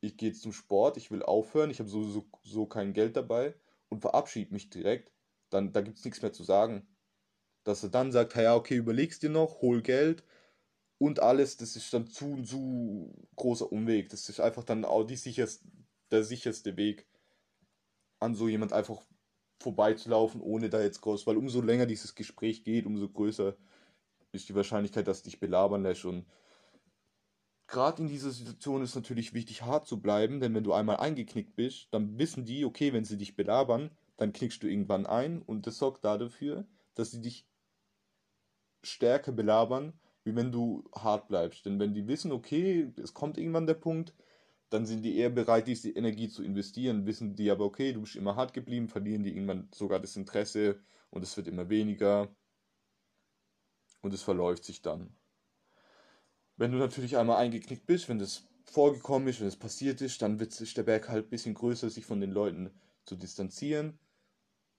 ich 0.00 0.16
gehe 0.16 0.32
zum 0.32 0.52
Sport, 0.52 0.96
ich 0.96 1.10
will 1.10 1.22
aufhören, 1.22 1.70
ich 1.70 1.80
habe 1.80 1.88
sowieso 1.88 2.26
so 2.42 2.66
kein 2.66 2.92
Geld 2.92 3.16
dabei 3.16 3.54
und 3.88 4.00
verabschiede 4.00 4.52
mich 4.52 4.70
direkt, 4.70 5.12
dann 5.50 5.72
da 5.72 5.80
gibt 5.80 5.98
es 5.98 6.04
nichts 6.04 6.22
mehr 6.22 6.32
zu 6.32 6.44
sagen 6.44 6.86
dass 7.66 7.82
er 7.82 7.88
dann 7.88 8.12
sagt, 8.12 8.36
ja, 8.36 8.54
okay, 8.54 8.76
überlegst 8.76 9.22
dir 9.22 9.30
noch, 9.30 9.60
hol 9.60 9.82
Geld 9.82 10.22
und 10.98 11.20
alles, 11.20 11.56
das 11.56 11.74
ist 11.74 11.92
dann 11.92 12.06
zu, 12.06 12.42
zu 12.42 13.12
großer 13.34 13.70
Umweg. 13.72 14.08
Das 14.08 14.28
ist 14.28 14.40
einfach 14.40 14.62
dann 14.62 14.84
auch 14.84 15.02
die 15.04 15.16
sicherste, 15.16 15.66
der 16.12 16.22
sicherste 16.22 16.76
Weg, 16.76 17.08
an 18.20 18.36
so 18.36 18.48
jemand 18.48 18.72
einfach 18.72 19.02
vorbeizulaufen, 19.60 20.40
ohne 20.40 20.70
da 20.70 20.80
jetzt 20.80 21.00
groß, 21.00 21.26
weil 21.26 21.36
umso 21.36 21.60
länger 21.60 21.86
dieses 21.86 22.14
Gespräch 22.14 22.62
geht, 22.62 22.86
umso 22.86 23.08
größer 23.08 23.56
ist 24.36 24.48
die 24.48 24.54
Wahrscheinlichkeit, 24.54 25.08
dass 25.08 25.22
dich 25.22 25.40
belabern 25.40 25.82
lässt 25.82 26.04
und 26.04 26.26
gerade 27.66 28.02
in 28.02 28.08
dieser 28.08 28.30
Situation 28.30 28.82
ist 28.82 28.94
natürlich 28.94 29.34
wichtig, 29.34 29.62
hart 29.62 29.86
zu 29.86 30.00
bleiben, 30.00 30.40
denn 30.40 30.54
wenn 30.54 30.64
du 30.64 30.72
einmal 30.72 30.96
eingeknickt 30.98 31.56
bist, 31.56 31.88
dann 31.92 32.18
wissen 32.18 32.44
die, 32.44 32.64
okay, 32.64 32.92
wenn 32.92 33.04
sie 33.04 33.18
dich 33.18 33.36
belabern, 33.36 33.90
dann 34.16 34.32
knickst 34.32 34.62
du 34.62 34.68
irgendwann 34.68 35.06
ein 35.06 35.42
und 35.42 35.66
das 35.66 35.78
sorgt 35.78 36.04
dafür, 36.04 36.66
dass 36.94 37.10
sie 37.10 37.20
dich 37.20 37.46
stärker 38.82 39.32
belabern, 39.32 39.92
wie 40.24 40.34
wenn 40.34 40.52
du 40.52 40.88
hart 40.94 41.28
bleibst. 41.28 41.66
Denn 41.66 41.78
wenn 41.78 41.94
die 41.94 42.06
wissen, 42.06 42.32
okay, 42.32 42.92
es 43.02 43.14
kommt 43.14 43.38
irgendwann 43.38 43.66
der 43.66 43.74
Punkt, 43.74 44.14
dann 44.70 44.86
sind 44.86 45.02
die 45.02 45.16
eher 45.16 45.30
bereit, 45.30 45.68
diese 45.68 45.90
Energie 45.90 46.28
zu 46.28 46.42
investieren. 46.42 47.06
Wissen 47.06 47.36
die 47.36 47.50
aber, 47.50 47.64
okay, 47.64 47.92
du 47.92 48.00
bist 48.00 48.16
immer 48.16 48.34
hart 48.36 48.52
geblieben, 48.52 48.88
verlieren 48.88 49.22
die 49.22 49.30
irgendwann 49.30 49.68
sogar 49.72 50.00
das 50.00 50.16
Interesse 50.16 50.80
und 51.10 51.22
es 51.22 51.36
wird 51.36 51.46
immer 51.46 51.68
weniger 51.68 52.34
und 54.06 54.14
es 54.14 54.22
verläuft 54.22 54.64
sich 54.64 54.82
dann. 54.82 55.14
Wenn 56.56 56.72
du 56.72 56.78
natürlich 56.78 57.16
einmal 57.16 57.36
eingeknickt 57.36 57.86
bist, 57.86 58.08
wenn 58.08 58.18
das 58.18 58.44
vorgekommen 58.64 59.28
ist, 59.28 59.40
wenn 59.40 59.48
es 59.48 59.56
passiert 59.56 60.00
ist, 60.00 60.22
dann 60.22 60.40
wird 60.40 60.52
sich 60.52 60.74
der 60.74 60.84
Berg 60.84 61.08
halt 61.08 61.26
ein 61.26 61.30
bisschen 61.30 61.54
größer, 61.54 61.90
sich 61.90 62.06
von 62.06 62.20
den 62.20 62.30
Leuten 62.30 62.70
zu 63.04 63.16
distanzieren. 63.16 63.98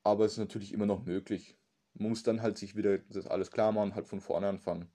Aber 0.04 0.26
es 0.26 0.34
ist 0.34 0.38
natürlich 0.40 0.74
immer 0.74 0.86
noch 0.86 1.06
möglich. 1.06 1.56
Man 1.94 2.10
muss 2.10 2.24
dann 2.24 2.42
halt 2.42 2.58
sich 2.58 2.76
wieder 2.76 2.98
das 2.98 3.28
alles 3.28 3.52
klar 3.52 3.72
machen, 3.72 3.96
halt 3.96 4.08
von 4.08 4.22
vorne 4.22 4.48
anfangen. 4.48 4.90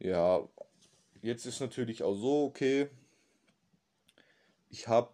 Ja, 0.00 0.48
jetzt 1.22 1.46
ist 1.46 1.60
natürlich 1.60 2.02
auch 2.02 2.14
so, 2.14 2.44
okay, 2.44 2.88
ich 4.68 4.86
habe 4.86 5.12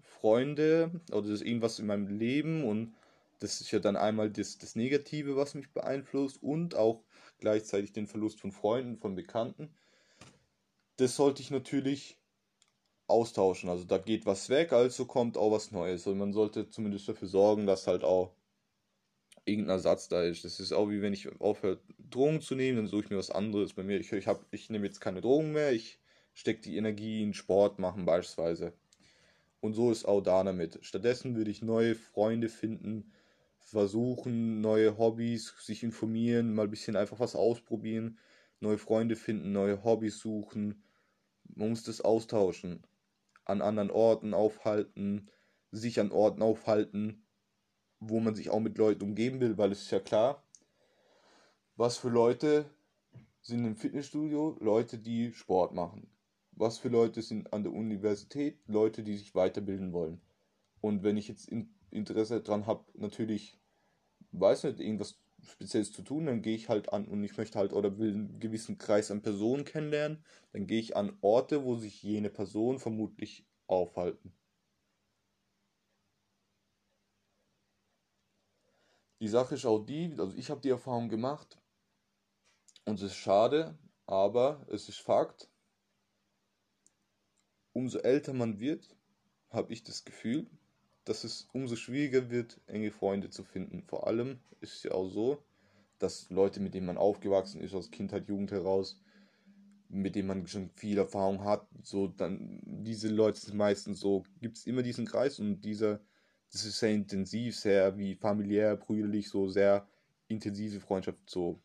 Freunde 0.00 1.00
oder 1.10 1.22
das 1.22 1.40
ist 1.40 1.42
irgendwas 1.42 1.78
in 1.78 1.86
meinem 1.86 2.06
Leben 2.06 2.64
und 2.64 2.94
das 3.42 3.60
ist 3.60 3.72
ja 3.72 3.80
dann 3.80 3.96
einmal 3.96 4.30
das, 4.30 4.58
das 4.58 4.76
Negative, 4.76 5.36
was 5.36 5.54
mich 5.54 5.72
beeinflusst 5.72 6.42
und 6.42 6.76
auch 6.76 7.02
gleichzeitig 7.38 7.92
den 7.92 8.06
Verlust 8.06 8.40
von 8.40 8.52
Freunden, 8.52 8.96
von 8.96 9.16
Bekannten. 9.16 9.74
Das 10.96 11.16
sollte 11.16 11.42
ich 11.42 11.50
natürlich 11.50 12.18
austauschen. 13.08 13.68
Also 13.68 13.84
da 13.84 13.98
geht 13.98 14.26
was 14.26 14.48
weg, 14.48 14.72
also 14.72 15.06
kommt 15.06 15.36
auch 15.36 15.50
was 15.50 15.72
Neues. 15.72 16.06
Und 16.06 16.18
man 16.18 16.32
sollte 16.32 16.70
zumindest 16.70 17.08
dafür 17.08 17.26
sorgen, 17.26 17.66
dass 17.66 17.88
halt 17.88 18.04
auch 18.04 18.36
irgendein 19.44 19.76
Ersatz 19.76 20.08
da 20.08 20.22
ist. 20.22 20.44
Das 20.44 20.60
ist 20.60 20.72
auch 20.72 20.88
wie 20.88 21.02
wenn 21.02 21.12
ich 21.12 21.28
aufhöre, 21.40 21.80
Drogen 21.98 22.40
zu 22.40 22.54
nehmen, 22.54 22.76
dann 22.76 22.86
suche 22.86 23.04
ich 23.04 23.10
mir 23.10 23.18
was 23.18 23.30
anderes. 23.30 23.74
Bei 23.74 23.82
mir, 23.82 23.98
ich, 23.98 24.12
ich, 24.12 24.28
ich 24.52 24.70
nehme 24.70 24.86
jetzt 24.86 25.00
keine 25.00 25.20
Drogen 25.20 25.52
mehr, 25.52 25.72
ich 25.72 25.98
stecke 26.32 26.60
die 26.60 26.76
Energie 26.76 27.22
in 27.22 27.34
Sport 27.34 27.80
machen 27.80 28.04
beispielsweise. 28.04 28.72
Und 29.60 29.74
so 29.74 29.90
ist 29.90 30.04
auch 30.04 30.20
da 30.20 30.44
damit. 30.44 30.78
Stattdessen 30.82 31.34
würde 31.34 31.50
ich 31.50 31.62
neue 31.62 31.96
Freunde 31.96 32.48
finden, 32.48 33.12
versuchen, 33.64 34.60
neue 34.60 34.98
Hobbys, 34.98 35.54
sich 35.60 35.82
informieren, 35.82 36.54
mal 36.54 36.64
ein 36.64 36.70
bisschen 36.70 36.96
einfach 36.96 37.20
was 37.20 37.34
ausprobieren, 37.34 38.18
neue 38.60 38.78
Freunde 38.78 39.16
finden, 39.16 39.52
neue 39.52 39.82
Hobbys 39.84 40.18
suchen. 40.18 40.84
Man 41.54 41.70
muss 41.70 41.82
das 41.84 42.00
austauschen 42.00 42.86
an 43.44 43.60
anderen 43.60 43.90
Orten 43.90 44.34
aufhalten, 44.34 45.28
sich 45.70 45.98
an 46.00 46.12
Orten 46.12 46.42
aufhalten, 46.42 47.24
wo 47.98 48.20
man 48.20 48.34
sich 48.34 48.50
auch 48.50 48.60
mit 48.60 48.78
Leuten 48.78 49.02
umgeben 49.02 49.40
will, 49.40 49.58
weil 49.58 49.72
es 49.72 49.82
ist 49.82 49.90
ja 49.90 50.00
klar, 50.00 50.44
was 51.76 51.96
für 51.96 52.08
Leute 52.08 52.66
sind 53.40 53.64
im 53.64 53.76
Fitnessstudio? 53.76 54.56
Leute, 54.60 54.98
die 54.98 55.32
Sport 55.32 55.74
machen. 55.74 56.08
Was 56.52 56.78
für 56.78 56.88
Leute 56.88 57.22
sind 57.22 57.52
an 57.52 57.62
der 57.62 57.72
Universität? 57.72 58.60
Leute, 58.66 59.02
die 59.02 59.16
sich 59.16 59.34
weiterbilden 59.34 59.92
wollen. 59.92 60.20
Und 60.80 61.02
wenn 61.02 61.16
ich 61.16 61.28
jetzt 61.28 61.50
Interesse 61.92 62.40
daran 62.40 62.66
habe, 62.66 62.84
natürlich, 62.94 63.58
weiß 64.32 64.64
nicht, 64.64 64.80
irgendwas 64.80 65.18
Spezielles 65.44 65.92
zu 65.92 66.02
tun, 66.02 66.26
dann 66.26 66.42
gehe 66.42 66.54
ich 66.54 66.68
halt 66.68 66.92
an 66.92 67.06
und 67.06 67.22
ich 67.24 67.36
möchte 67.36 67.58
halt 67.58 67.72
oder 67.72 67.98
will 67.98 68.12
einen 68.12 68.40
gewissen 68.40 68.78
Kreis 68.78 69.10
an 69.10 69.22
Personen 69.22 69.64
kennenlernen, 69.64 70.24
dann 70.52 70.66
gehe 70.66 70.80
ich 70.80 70.96
an 70.96 71.16
Orte, 71.20 71.64
wo 71.64 71.76
sich 71.76 72.02
jene 72.02 72.30
Person 72.30 72.78
vermutlich 72.78 73.44
aufhalten. 73.66 74.32
Die 79.20 79.28
Sache 79.28 79.54
ist 79.54 79.66
auch 79.66 79.84
die, 79.84 80.14
also 80.18 80.36
ich 80.36 80.50
habe 80.50 80.60
die 80.60 80.70
Erfahrung 80.70 81.08
gemacht 81.08 81.58
und 82.84 82.96
es 82.96 83.02
ist 83.02 83.16
schade, 83.16 83.78
aber 84.06 84.66
es 84.68 84.88
ist 84.88 84.98
Fakt. 84.98 85.48
Umso 87.72 87.98
älter 87.98 88.32
man 88.32 88.58
wird, 88.58 88.96
habe 89.50 89.72
ich 89.72 89.84
das 89.84 90.04
Gefühl, 90.04 90.50
dass 91.04 91.24
es 91.24 91.48
umso 91.52 91.76
schwieriger 91.76 92.30
wird, 92.30 92.60
enge 92.66 92.90
Freunde 92.90 93.30
zu 93.30 93.44
finden. 93.44 93.82
Vor 93.82 94.06
allem 94.06 94.38
ist 94.60 94.76
es 94.76 94.82
ja 94.84 94.92
auch 94.92 95.08
so, 95.08 95.42
dass 95.98 96.30
Leute, 96.30 96.60
mit 96.60 96.74
denen 96.74 96.86
man 96.86 96.98
aufgewachsen 96.98 97.60
ist, 97.60 97.74
aus 97.74 97.90
Kindheit, 97.90 98.28
Jugend 98.28 98.50
heraus, 98.50 99.00
mit 99.88 100.14
denen 100.14 100.28
man 100.28 100.46
schon 100.46 100.70
viel 100.70 100.98
Erfahrung 100.98 101.44
hat, 101.44 101.66
so 101.82 102.08
dann 102.08 102.60
diese 102.64 103.08
Leute 103.08 103.38
sind 103.38 103.56
meistens 103.56 104.00
so, 104.00 104.24
gibt 104.40 104.56
es 104.56 104.66
immer 104.66 104.82
diesen 104.82 105.06
Kreis 105.06 105.38
und 105.38 105.60
dieser, 105.60 106.00
das 106.50 106.64
ist 106.64 106.78
sehr 106.78 106.92
intensiv, 106.92 107.56
sehr 107.56 107.96
wie 107.98 108.14
familiär, 108.14 108.76
brüderlich, 108.76 109.28
so 109.28 109.48
sehr 109.48 109.86
intensive 110.28 110.80
Freundschaft, 110.80 111.18
so. 111.26 111.60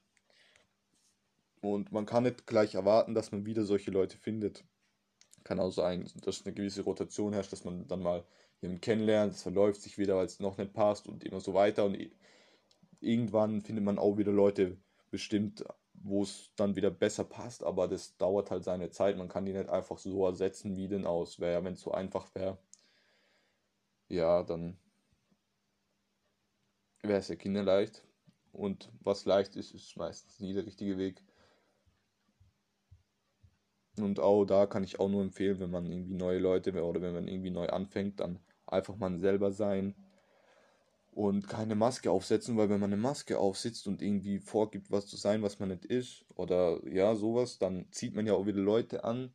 Und 1.62 1.91
man 1.91 2.06
kann 2.06 2.24
nicht 2.24 2.46
gleich 2.46 2.75
erwarten, 2.75 3.15
dass 3.15 3.32
man 3.32 3.46
wieder 3.46 3.63
solche 3.63 3.91
Leute 3.91 4.17
findet. 4.17 4.63
Kann 5.44 5.60
auch 5.60 5.72
sein, 5.72 6.10
dass 6.22 6.46
eine 6.46 6.53
gewisse 6.53 6.84
Rotation 6.84 7.34
herrscht, 7.34 7.51
dass 7.51 7.63
man 7.63 7.88
dann 7.88 8.01
mal 8.01 8.25
jemanden 8.61 8.81
kennenlernt, 8.81 9.33
es 9.33 9.43
verläuft 9.43 9.81
sich 9.81 9.97
wieder, 9.97 10.15
weil 10.15 10.25
es 10.25 10.39
noch 10.39 10.57
nicht 10.57 10.73
passt 10.73 11.07
und 11.07 11.23
immer 11.23 11.39
so 11.39 11.53
weiter. 11.53 11.85
Und 11.85 11.97
irgendwann 12.99 13.61
findet 13.61 13.85
man 13.85 13.99
auch 13.99 14.17
wieder 14.17 14.31
Leute 14.31 14.77
bestimmt, 15.11 15.63
wo 15.93 16.23
es 16.23 16.51
dann 16.55 16.75
wieder 16.75 16.91
besser 16.91 17.23
passt, 17.23 17.63
aber 17.63 17.87
das 17.87 18.17
dauert 18.17 18.51
halt 18.51 18.63
seine 18.63 18.89
Zeit. 18.91 19.17
Man 19.17 19.29
kann 19.29 19.45
die 19.45 19.53
nicht 19.53 19.69
einfach 19.69 19.97
so 19.97 20.25
ersetzen, 20.25 20.75
wie 20.75 20.87
denn 20.87 21.05
aus 21.05 21.39
wäre. 21.39 21.63
Wenn 21.63 21.73
es 21.73 21.81
so 21.81 21.91
einfach 21.91 22.33
wäre, 22.35 22.57
ja, 24.09 24.43
dann 24.43 24.77
wäre 27.01 27.19
es 27.19 27.27
ja 27.27 27.35
kinderleicht. 27.35 28.03
Und 28.51 28.91
was 29.01 29.25
leicht 29.25 29.55
ist, 29.55 29.73
ist 29.73 29.97
meistens 29.97 30.39
nie 30.39 30.53
der 30.53 30.65
richtige 30.65 30.97
Weg. 30.97 31.23
Und 34.03 34.19
auch 34.19 34.45
da 34.45 34.65
kann 34.65 34.83
ich 34.83 34.99
auch 34.99 35.09
nur 35.09 35.21
empfehlen, 35.21 35.59
wenn 35.59 35.71
man 35.71 35.91
irgendwie 35.91 36.15
neue 36.15 36.39
Leute 36.39 36.71
oder 36.81 37.01
wenn 37.01 37.13
man 37.13 37.27
irgendwie 37.27 37.51
neu 37.51 37.67
anfängt, 37.67 38.19
dann 38.19 38.39
einfach 38.65 38.95
man 38.97 39.19
selber 39.19 39.51
sein 39.51 39.95
und 41.17 41.47
keine 41.47 41.73
Maske 41.73 42.11
aufsetzen, 42.11 42.57
weil 42.57 42.69
wenn 42.69 42.79
man 42.79 42.93
eine 42.93 43.01
Maske 43.01 43.39
aufsetzt 43.39 43.87
und 43.87 44.03
irgendwie 44.03 44.37
vorgibt, 44.37 44.91
was 44.91 45.07
zu 45.07 45.17
sein, 45.17 45.41
was 45.41 45.57
man 45.59 45.69
nicht 45.69 45.83
ist, 45.83 46.25
oder 46.35 46.79
ja, 46.87 47.15
sowas, 47.15 47.57
dann 47.57 47.87
zieht 47.91 48.13
man 48.13 48.27
ja 48.27 48.33
auch 48.33 48.45
wieder 48.45 48.61
Leute 48.61 49.03
an, 49.03 49.33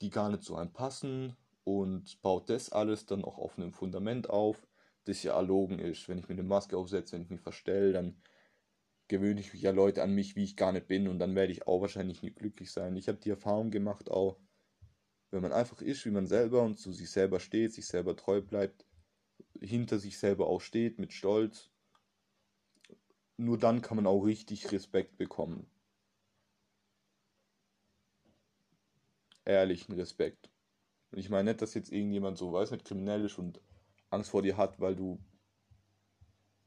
die 0.00 0.08
gar 0.08 0.30
nicht 0.30 0.42
zu 0.42 0.56
einem 0.56 0.72
passen 0.72 1.36
und 1.64 2.22
baut 2.22 2.48
das 2.48 2.72
alles 2.72 3.04
dann 3.04 3.24
auch 3.24 3.36
auf 3.36 3.58
einem 3.58 3.74
Fundament 3.74 4.30
auf, 4.30 4.66
das 5.04 5.22
ja 5.22 5.34
erlogen 5.34 5.78
ist. 5.78 6.08
Wenn 6.08 6.16
ich 6.16 6.28
mir 6.28 6.34
eine 6.34 6.44
Maske 6.44 6.78
aufsetze, 6.78 7.12
wenn 7.12 7.24
ich 7.24 7.30
mich 7.30 7.40
verstelle, 7.40 7.92
dann 7.92 8.16
gewöhne 9.08 9.40
ich 9.40 9.52
ja 9.54 9.70
Leute 9.70 10.02
an 10.02 10.14
mich, 10.14 10.36
wie 10.36 10.44
ich 10.44 10.56
gar 10.56 10.72
nicht 10.72 10.86
bin 10.86 11.08
und 11.08 11.18
dann 11.18 11.34
werde 11.34 11.52
ich 11.52 11.66
auch 11.66 11.80
wahrscheinlich 11.80 12.22
nie 12.22 12.30
glücklich 12.30 12.70
sein. 12.70 12.96
Ich 12.96 13.08
habe 13.08 13.18
die 13.18 13.30
Erfahrung 13.30 13.70
gemacht 13.70 14.10
auch, 14.10 14.38
wenn 15.30 15.42
man 15.42 15.52
einfach 15.52 15.82
ist, 15.82 16.04
wie 16.04 16.10
man 16.10 16.26
selber 16.26 16.62
und 16.62 16.78
zu 16.78 16.92
sich 16.92 17.10
selber 17.10 17.40
steht, 17.40 17.72
sich 17.72 17.86
selber 17.86 18.16
treu 18.16 18.40
bleibt, 18.40 18.86
hinter 19.60 19.98
sich 19.98 20.18
selber 20.18 20.46
auch 20.46 20.60
steht 20.60 20.98
mit 20.98 21.12
Stolz, 21.12 21.70
nur 23.36 23.58
dann 23.58 23.82
kann 23.82 23.96
man 23.96 24.06
auch 24.06 24.22
richtig 24.24 24.72
Respekt 24.72 25.16
bekommen. 25.16 25.70
Ehrlichen 29.44 29.94
Respekt. 29.94 30.50
Und 31.10 31.18
ich 31.18 31.30
meine 31.30 31.50
nicht, 31.50 31.62
dass 31.62 31.74
jetzt 31.74 31.90
irgendjemand 31.90 32.36
so, 32.36 32.52
weiß 32.52 32.70
nicht, 32.72 32.84
kriminell 32.84 33.24
ist 33.24 33.38
und 33.38 33.60
Angst 34.10 34.30
vor 34.30 34.42
dir 34.42 34.56
hat, 34.56 34.80
weil 34.80 34.94
du 34.94 35.18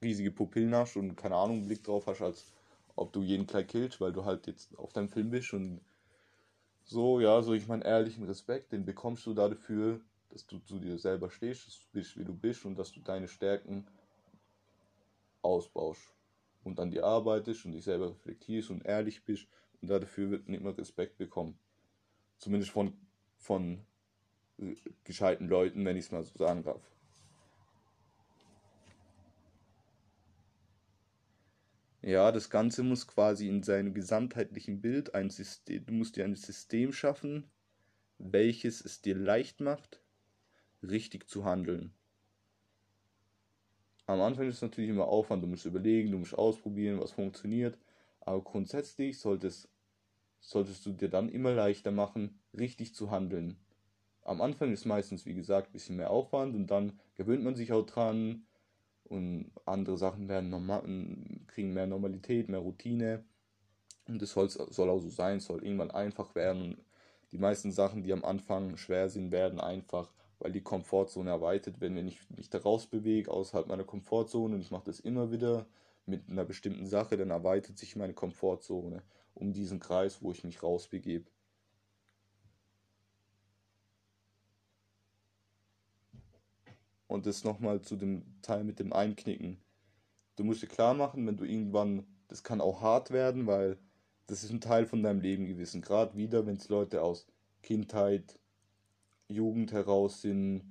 riesige 0.01 0.31
Pupillen 0.31 0.73
hast 0.75 0.97
und 0.97 1.15
keine 1.15 1.35
Ahnung, 1.35 1.57
einen 1.57 1.67
Blick 1.67 1.83
drauf 1.83 2.07
hast, 2.07 2.21
als 2.21 2.51
ob 2.95 3.13
du 3.13 3.21
jeden 3.21 3.47
gleich 3.47 3.67
killst, 3.67 4.01
weil 4.01 4.11
du 4.11 4.25
halt 4.25 4.47
jetzt 4.47 4.77
auf 4.77 4.93
deinem 4.93 5.09
Film 5.09 5.29
bist 5.29 5.53
und 5.53 5.81
so, 6.83 7.19
ja, 7.19 7.41
so 7.41 7.53
ich 7.53 7.67
meine 7.67 7.85
ehrlichen 7.85 8.25
Respekt, 8.25 8.71
den 8.71 8.85
bekommst 8.85 9.25
du 9.25 9.33
dafür, 9.33 10.01
dass 10.29 10.45
du 10.45 10.59
zu 10.59 10.79
dir 10.79 10.97
selber 10.97 11.29
stehst, 11.29 11.67
dass 11.67 11.79
du 11.79 11.85
bist, 11.93 12.17
wie 12.17 12.25
du 12.25 12.33
bist 12.33 12.65
und 12.65 12.77
dass 12.77 12.91
du 12.91 12.99
deine 12.99 13.27
Stärken 13.27 13.87
ausbaust 15.41 16.01
und 16.63 16.79
an 16.79 16.91
dir 16.91 17.05
arbeitest 17.05 17.65
und 17.65 17.73
dich 17.73 17.83
selber 17.83 18.09
reflektierst 18.09 18.69
und 18.69 18.85
ehrlich 18.85 19.23
bist 19.23 19.47
und 19.81 19.89
dafür 19.89 20.31
wird 20.31 20.47
man 20.47 20.59
immer 20.59 20.77
Respekt 20.77 21.17
bekommen. 21.17 21.57
Zumindest 22.37 22.71
von, 22.71 22.93
von 23.37 23.85
gescheiten 25.03 25.47
Leuten, 25.47 25.85
wenn 25.85 25.97
ich 25.97 26.05
es 26.05 26.11
mal 26.11 26.23
so 26.23 26.37
sagen 26.37 26.63
darf. 26.63 26.81
Ja, 32.03 32.31
das 32.31 32.49
Ganze 32.49 32.81
muss 32.81 33.05
quasi 33.05 33.47
in 33.47 33.61
seinem 33.61 33.93
gesamtheitlichen 33.93 34.81
Bild 34.81 35.13
ein 35.13 35.29
System, 35.29 35.85
du 35.85 35.93
musst 35.93 36.15
dir 36.15 36.25
ein 36.25 36.35
System 36.35 36.93
schaffen, 36.93 37.51
welches 38.17 38.83
es 38.83 39.01
dir 39.01 39.15
leicht 39.15 39.59
macht, 39.59 40.01
richtig 40.81 41.29
zu 41.29 41.45
handeln. 41.45 41.93
Am 44.07 44.19
Anfang 44.19 44.47
ist 44.47 44.55
es 44.55 44.61
natürlich 44.63 44.89
immer 44.89 45.07
Aufwand, 45.07 45.43
du 45.43 45.47
musst 45.47 45.65
überlegen, 45.65 46.11
du 46.11 46.17
musst 46.17 46.33
ausprobieren, 46.33 46.99
was 46.99 47.11
funktioniert, 47.11 47.77
aber 48.19 48.41
grundsätzlich 48.41 49.19
solltest, 49.19 49.69
solltest 50.39 50.83
du 50.87 50.93
dir 50.93 51.09
dann 51.09 51.29
immer 51.29 51.53
leichter 51.53 51.91
machen, 51.91 52.39
richtig 52.57 52.95
zu 52.95 53.11
handeln. 53.11 53.57
Am 54.23 54.41
Anfang 54.41 54.71
ist 54.71 54.85
meistens, 54.85 55.27
wie 55.27 55.35
gesagt, 55.35 55.69
ein 55.69 55.73
bisschen 55.73 55.97
mehr 55.97 56.09
Aufwand 56.09 56.55
und 56.55 56.67
dann 56.67 56.99
gewöhnt 57.13 57.43
man 57.43 57.55
sich 57.55 57.71
auch 57.73 57.85
dran, 57.85 58.47
und 59.11 59.51
andere 59.65 59.97
Sachen 59.97 60.29
werden 60.29 60.49
normal, 60.49 60.83
kriegen 61.47 61.73
mehr 61.73 61.85
Normalität, 61.85 62.47
mehr 62.47 62.61
Routine. 62.61 63.25
Und 64.07 64.21
das 64.21 64.31
soll, 64.31 64.49
soll 64.49 64.89
auch 64.89 64.99
so 64.99 65.09
sein, 65.09 65.41
soll 65.41 65.63
irgendwann 65.63 65.91
einfach 65.91 66.33
werden. 66.33 66.63
Und 66.63 66.77
die 67.33 67.37
meisten 67.37 67.71
Sachen, 67.71 68.03
die 68.03 68.13
am 68.13 68.23
Anfang 68.23 68.77
schwer 68.77 69.09
sind, 69.09 69.31
werden 69.31 69.59
einfach, 69.59 70.13
weil 70.39 70.53
die 70.53 70.61
Komfortzone 70.61 71.29
erweitert 71.29 71.81
wenn 71.81 71.97
ich 72.07 72.29
mich 72.29 72.49
da 72.49 72.59
raus 72.59 72.87
bewege, 72.87 73.29
außerhalb 73.29 73.67
meiner 73.67 73.83
Komfortzone 73.83 74.55
und 74.55 74.61
ich 74.61 74.71
mache 74.71 74.85
das 74.85 75.01
immer 75.01 75.31
wieder 75.31 75.67
mit 76.05 76.29
einer 76.29 76.45
bestimmten 76.45 76.87
Sache, 76.87 77.17
dann 77.17 77.29
erweitert 77.31 77.77
sich 77.77 77.95
meine 77.97 78.13
Komfortzone 78.13 79.03
um 79.33 79.51
diesen 79.51 79.79
Kreis, 79.79 80.21
wo 80.21 80.31
ich 80.31 80.43
mich 80.43 80.63
rausbegebe. 80.63 81.29
Und 87.11 87.25
das 87.25 87.43
nochmal 87.43 87.81
zu 87.81 87.97
dem 87.97 88.23
Teil 88.41 88.63
mit 88.63 88.79
dem 88.79 88.93
Einknicken. 88.93 89.57
Du 90.37 90.45
musst 90.45 90.61
dir 90.61 90.67
klar 90.67 90.93
machen, 90.93 91.27
wenn 91.27 91.35
du 91.35 91.43
irgendwann, 91.43 92.05
das 92.29 92.41
kann 92.41 92.61
auch 92.61 92.81
hart 92.81 93.11
werden, 93.11 93.47
weil 93.47 93.77
das 94.27 94.45
ist 94.45 94.51
ein 94.51 94.61
Teil 94.61 94.85
von 94.85 95.03
deinem 95.03 95.19
Leben 95.19 95.45
gewesen. 95.45 95.81
Gerade 95.81 96.15
wieder, 96.15 96.45
wenn 96.45 96.55
es 96.55 96.69
Leute 96.69 97.01
aus 97.01 97.27
Kindheit, 97.63 98.39
Jugend 99.27 99.73
heraus 99.73 100.21
sind. 100.21 100.63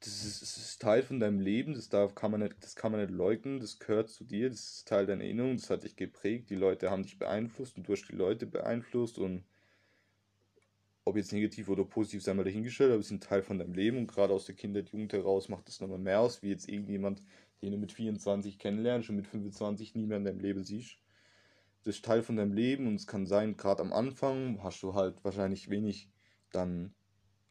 Das 0.00 0.24
ist, 0.24 0.40
das 0.40 0.56
ist, 0.56 0.80
Teil 0.80 1.02
von 1.02 1.20
deinem 1.20 1.40
Leben, 1.40 1.74
das, 1.74 1.90
darf, 1.90 2.14
kann 2.14 2.30
man 2.30 2.40
nicht, 2.40 2.56
das 2.62 2.74
kann 2.74 2.92
man 2.92 3.02
nicht 3.02 3.12
leugnen, 3.12 3.60
das 3.60 3.78
gehört 3.78 4.08
zu 4.08 4.24
dir, 4.24 4.48
das 4.48 4.60
ist 4.60 4.88
Teil 4.88 5.06
deiner 5.06 5.24
Erinnerung, 5.24 5.56
das 5.56 5.70
hat 5.70 5.84
dich 5.84 5.96
geprägt, 5.96 6.48
die 6.50 6.56
Leute 6.56 6.90
haben 6.90 7.02
dich 7.02 7.18
beeinflusst 7.18 7.76
und 7.76 7.88
du 7.88 7.92
hast 7.92 8.08
die 8.08 8.16
Leute 8.16 8.46
beeinflusst 8.46 9.18
und 9.18 9.44
ob 11.04 11.16
jetzt 11.16 11.32
negativ 11.32 11.68
oder 11.68 11.84
positiv, 11.84 12.22
sei 12.22 12.34
mal 12.34 12.44
dahingestellt, 12.44 12.90
aber 12.90 13.00
es 13.00 13.06
ist 13.06 13.12
ein 13.12 13.20
Teil 13.20 13.42
von 13.42 13.58
deinem 13.58 13.74
Leben 13.74 13.98
und 13.98 14.06
gerade 14.06 14.32
aus 14.32 14.46
der 14.46 14.54
Kindheit, 14.54 14.90
Jugend 14.90 15.12
heraus 15.12 15.48
macht 15.48 15.68
das 15.68 15.80
nochmal 15.80 15.98
mehr 15.98 16.20
aus, 16.20 16.42
wie 16.42 16.48
jetzt 16.48 16.68
irgendjemand, 16.68 17.22
den 17.62 17.72
du 17.72 17.78
mit 17.78 17.92
24 17.92 18.58
kennenlernst 18.58 19.10
und 19.10 19.16
mit 19.16 19.26
25 19.26 19.94
nie 19.94 20.06
mehr 20.06 20.18
in 20.18 20.24
deinem 20.24 20.40
Leben 20.40 20.64
siehst. 20.64 20.98
Das 21.84 21.96
ist 21.96 22.04
Teil 22.04 22.22
von 22.22 22.36
deinem 22.36 22.54
Leben 22.54 22.86
und 22.86 22.94
es 22.94 23.06
kann 23.06 23.26
sein, 23.26 23.56
gerade 23.56 23.82
am 23.82 23.92
Anfang 23.92 24.62
hast 24.62 24.82
du 24.82 24.94
halt 24.94 25.22
wahrscheinlich 25.22 25.68
wenig 25.68 26.08
dann 26.50 26.94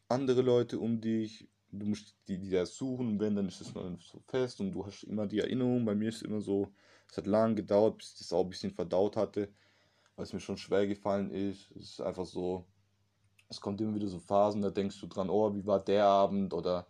andere 0.08 0.42
Leute 0.42 0.80
um 0.80 1.00
dich, 1.00 1.48
du 1.70 1.86
musst 1.86 2.16
die, 2.28 2.38
die 2.38 2.50
das 2.50 2.74
suchen 2.76 3.06
und 3.08 3.20
wenn, 3.20 3.36
dann 3.36 3.46
ist 3.46 3.60
es 3.60 3.74
noch 3.74 4.00
so 4.00 4.20
fest 4.26 4.60
und 4.60 4.72
du 4.72 4.84
hast 4.84 5.04
immer 5.04 5.26
die 5.26 5.38
Erinnerung. 5.40 5.84
Bei 5.84 5.94
mir 5.94 6.08
ist 6.08 6.16
es 6.16 6.22
immer 6.22 6.40
so, 6.40 6.72
es 7.10 7.16
hat 7.16 7.26
lange 7.26 7.54
gedauert, 7.54 7.98
bis 7.98 8.12
ich 8.12 8.18
das 8.18 8.32
auch 8.32 8.44
ein 8.44 8.50
bisschen 8.50 8.72
verdaut 8.72 9.16
hatte, 9.16 9.52
weil 10.16 10.24
es 10.24 10.32
mir 10.32 10.40
schon 10.40 10.56
schwer 10.56 10.86
gefallen 10.86 11.30
ist. 11.30 11.70
Es 11.76 11.90
ist 11.90 12.00
einfach 12.00 12.26
so, 12.26 12.66
es 13.54 13.60
kommt 13.60 13.80
immer 13.80 13.94
wieder 13.94 14.08
so 14.08 14.18
Phasen, 14.18 14.62
da 14.62 14.70
denkst 14.70 15.00
du 15.00 15.06
dran, 15.06 15.30
oh, 15.30 15.54
wie 15.54 15.66
war 15.66 15.80
der 15.80 16.04
Abend? 16.06 16.52
Oder 16.54 16.86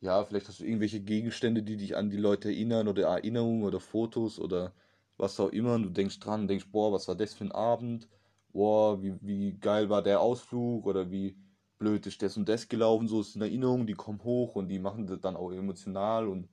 ja, 0.00 0.24
vielleicht 0.24 0.48
hast 0.48 0.60
du 0.60 0.64
irgendwelche 0.64 1.00
Gegenstände, 1.00 1.62
die 1.62 1.76
dich 1.76 1.96
an 1.96 2.10
die 2.10 2.16
Leute 2.16 2.48
erinnern 2.48 2.88
oder 2.88 3.08
Erinnerungen 3.08 3.64
oder 3.64 3.80
Fotos 3.80 4.38
oder 4.38 4.72
was 5.16 5.40
auch 5.40 5.50
immer. 5.50 5.74
Und 5.74 5.82
du 5.84 5.90
denkst 5.90 6.20
dran, 6.20 6.48
denkst, 6.48 6.68
boah, 6.70 6.92
was 6.92 7.08
war 7.08 7.14
das 7.14 7.34
für 7.34 7.44
ein 7.44 7.52
Abend, 7.52 8.08
boah, 8.52 9.02
wie, 9.02 9.14
wie 9.22 9.52
geil 9.58 9.88
war 9.90 10.02
der 10.02 10.20
Ausflug? 10.20 10.86
Oder 10.86 11.10
wie 11.10 11.36
blöd 11.78 12.06
ist 12.06 12.22
das 12.22 12.36
und 12.36 12.48
das 12.48 12.68
gelaufen, 12.68 13.08
so 13.08 13.20
ist 13.20 13.36
eine 13.36 13.46
Erinnerung, 13.46 13.86
die 13.86 13.94
kommen 13.94 14.22
hoch 14.24 14.54
und 14.54 14.68
die 14.68 14.78
machen 14.78 15.06
das 15.06 15.20
dann 15.20 15.36
auch 15.36 15.52
emotional. 15.52 16.28
Und 16.28 16.48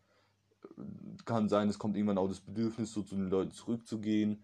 kann 1.25 1.49
sein, 1.49 1.69
es 1.69 1.79
kommt 1.79 1.95
irgendwann 1.95 2.17
auch 2.17 2.27
das 2.27 2.41
Bedürfnis, 2.41 2.93
so 2.93 3.03
zu 3.03 3.15
den 3.15 3.29
Leuten 3.29 3.51
zurückzugehen 3.51 4.43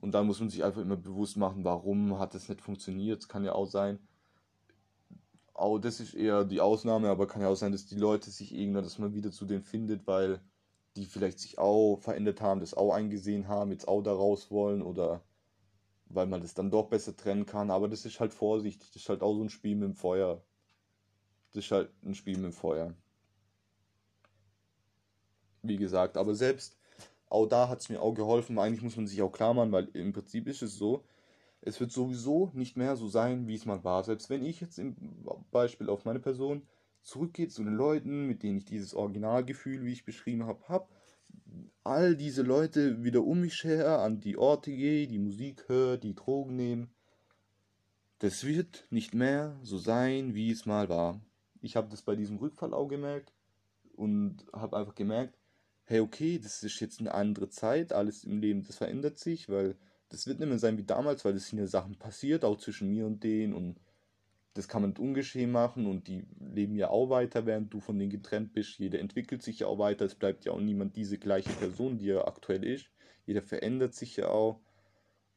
und 0.00 0.12
dann 0.12 0.26
muss 0.26 0.40
man 0.40 0.50
sich 0.50 0.64
einfach 0.64 0.80
immer 0.80 0.96
bewusst 0.96 1.36
machen, 1.36 1.64
warum 1.64 2.18
hat 2.18 2.34
es 2.34 2.48
nicht 2.48 2.60
funktioniert. 2.60 3.28
Kann 3.28 3.44
ja 3.44 3.52
auch 3.52 3.66
sein, 3.66 3.98
auch 5.54 5.78
das 5.78 6.00
ist 6.00 6.14
eher 6.14 6.44
die 6.44 6.60
Ausnahme, 6.60 7.08
aber 7.08 7.26
kann 7.26 7.42
ja 7.42 7.48
auch 7.48 7.56
sein, 7.56 7.72
dass 7.72 7.86
die 7.86 7.96
Leute 7.96 8.30
sich 8.30 8.54
irgendwann, 8.54 8.84
dass 8.84 8.98
man 8.98 9.14
wieder 9.14 9.30
zu 9.32 9.46
denen 9.46 9.62
findet, 9.62 10.06
weil 10.06 10.40
die 10.96 11.06
vielleicht 11.06 11.38
sich 11.38 11.58
auch 11.58 11.96
verändert 11.96 12.40
haben, 12.40 12.60
das 12.60 12.74
auch 12.74 12.92
eingesehen 12.92 13.48
haben, 13.48 13.70
jetzt 13.70 13.88
auch 13.88 14.02
da 14.02 14.12
raus 14.12 14.50
wollen 14.50 14.82
oder 14.82 15.22
weil 16.08 16.26
man 16.26 16.40
das 16.40 16.54
dann 16.54 16.70
doch 16.70 16.88
besser 16.88 17.16
trennen 17.16 17.46
kann. 17.46 17.70
Aber 17.70 17.88
das 17.88 18.04
ist 18.04 18.20
halt 18.20 18.32
Vorsicht, 18.32 18.82
das 18.82 18.96
ist 18.96 19.08
halt 19.08 19.22
auch 19.22 19.34
so 19.34 19.42
ein 19.42 19.50
Spiel 19.50 19.76
mit 19.76 19.88
dem 19.88 19.94
Feuer. 19.94 20.42
Das 21.52 21.64
ist 21.64 21.70
halt 21.70 21.90
ein 22.04 22.14
Spiel 22.14 22.36
mit 22.36 22.44
dem 22.44 22.52
Feuer. 22.52 22.94
Wie 25.62 25.76
gesagt, 25.76 26.16
aber 26.16 26.34
selbst 26.34 26.75
auch 27.28 27.46
da 27.46 27.68
hat 27.68 27.80
es 27.80 27.88
mir 27.88 28.00
auch 28.00 28.14
geholfen. 28.14 28.58
Eigentlich 28.58 28.82
muss 28.82 28.96
man 28.96 29.06
sich 29.06 29.22
auch 29.22 29.32
klar 29.32 29.54
machen, 29.54 29.72
weil 29.72 29.88
im 29.94 30.12
Prinzip 30.12 30.46
ist 30.46 30.62
es 30.62 30.76
so, 30.76 31.04
es 31.60 31.80
wird 31.80 31.90
sowieso 31.90 32.50
nicht 32.54 32.76
mehr 32.76 32.96
so 32.96 33.08
sein, 33.08 33.48
wie 33.48 33.54
es 33.54 33.66
mal 33.66 33.82
war. 33.82 34.04
Selbst 34.04 34.30
wenn 34.30 34.44
ich 34.44 34.60
jetzt 34.60 34.78
im 34.78 34.96
Beispiel 35.50 35.88
auf 35.88 36.04
meine 36.04 36.20
Person 36.20 36.62
zurückgehe 37.02 37.48
zu 37.48 37.64
den 37.64 37.74
Leuten, 37.74 38.26
mit 38.26 38.42
denen 38.42 38.58
ich 38.58 38.64
dieses 38.64 38.94
Originalgefühl, 38.94 39.84
wie 39.84 39.92
ich 39.92 40.04
beschrieben 40.04 40.46
habe, 40.46 40.68
habe, 40.68 40.86
all 41.84 42.16
diese 42.16 42.42
Leute 42.42 43.02
wieder 43.04 43.24
um 43.24 43.40
mich 43.40 43.64
her, 43.64 44.00
an 44.00 44.20
die 44.20 44.36
Orte 44.36 44.70
gehe, 44.70 45.06
die 45.06 45.18
Musik 45.18 45.68
höre, 45.68 45.96
die 45.98 46.14
Drogen 46.14 46.56
nehmen, 46.56 46.90
das 48.18 48.44
wird 48.44 48.86
nicht 48.90 49.14
mehr 49.14 49.58
so 49.62 49.78
sein, 49.78 50.34
wie 50.34 50.50
es 50.50 50.66
mal 50.66 50.88
war. 50.88 51.20
Ich 51.60 51.76
habe 51.76 51.88
das 51.88 52.02
bei 52.02 52.16
diesem 52.16 52.38
Rückfall 52.38 52.72
auch 52.72 52.88
gemerkt 52.88 53.32
und 53.94 54.46
habe 54.52 54.76
einfach 54.76 54.94
gemerkt, 54.94 55.38
hey, 55.86 56.00
okay, 56.00 56.38
das 56.38 56.62
ist 56.62 56.80
jetzt 56.80 57.00
eine 57.00 57.14
andere 57.14 57.48
Zeit, 57.48 57.92
alles 57.92 58.24
im 58.24 58.40
Leben, 58.40 58.64
das 58.64 58.76
verändert 58.76 59.18
sich, 59.18 59.48
weil 59.48 59.76
das 60.08 60.26
wird 60.26 60.38
nicht 60.38 60.48
mehr 60.48 60.58
sein 60.58 60.78
wie 60.78 60.84
damals, 60.84 61.24
weil 61.24 61.34
es 61.34 61.48
sind 61.48 61.58
ja 61.58 61.66
Sachen 61.66 61.96
passiert, 61.96 62.44
auch 62.44 62.58
zwischen 62.58 62.90
mir 62.90 63.06
und 63.06 63.24
denen 63.24 63.54
und 63.54 63.80
das 64.54 64.68
kann 64.68 64.80
man 64.82 64.90
nicht 64.90 65.00
ungeschehen 65.00 65.52
machen 65.52 65.86
und 65.86 66.08
die 66.08 66.24
leben 66.40 66.76
ja 66.76 66.88
auch 66.88 67.10
weiter, 67.10 67.44
während 67.44 67.72
du 67.74 67.80
von 67.80 67.98
denen 67.98 68.10
getrennt 68.10 68.54
bist. 68.54 68.78
Jeder 68.78 69.00
entwickelt 69.00 69.42
sich 69.42 69.60
ja 69.60 69.66
auch 69.66 69.78
weiter, 69.78 70.06
es 70.06 70.14
bleibt 70.14 70.44
ja 70.44 70.52
auch 70.52 70.60
niemand 70.60 70.96
diese 70.96 71.18
gleiche 71.18 71.52
Person, 71.52 71.98
die 71.98 72.10
er 72.10 72.26
aktuell 72.26 72.64
ist. 72.64 72.86
Jeder 73.26 73.42
verändert 73.42 73.94
sich 73.94 74.16
ja 74.16 74.28
auch 74.28 74.60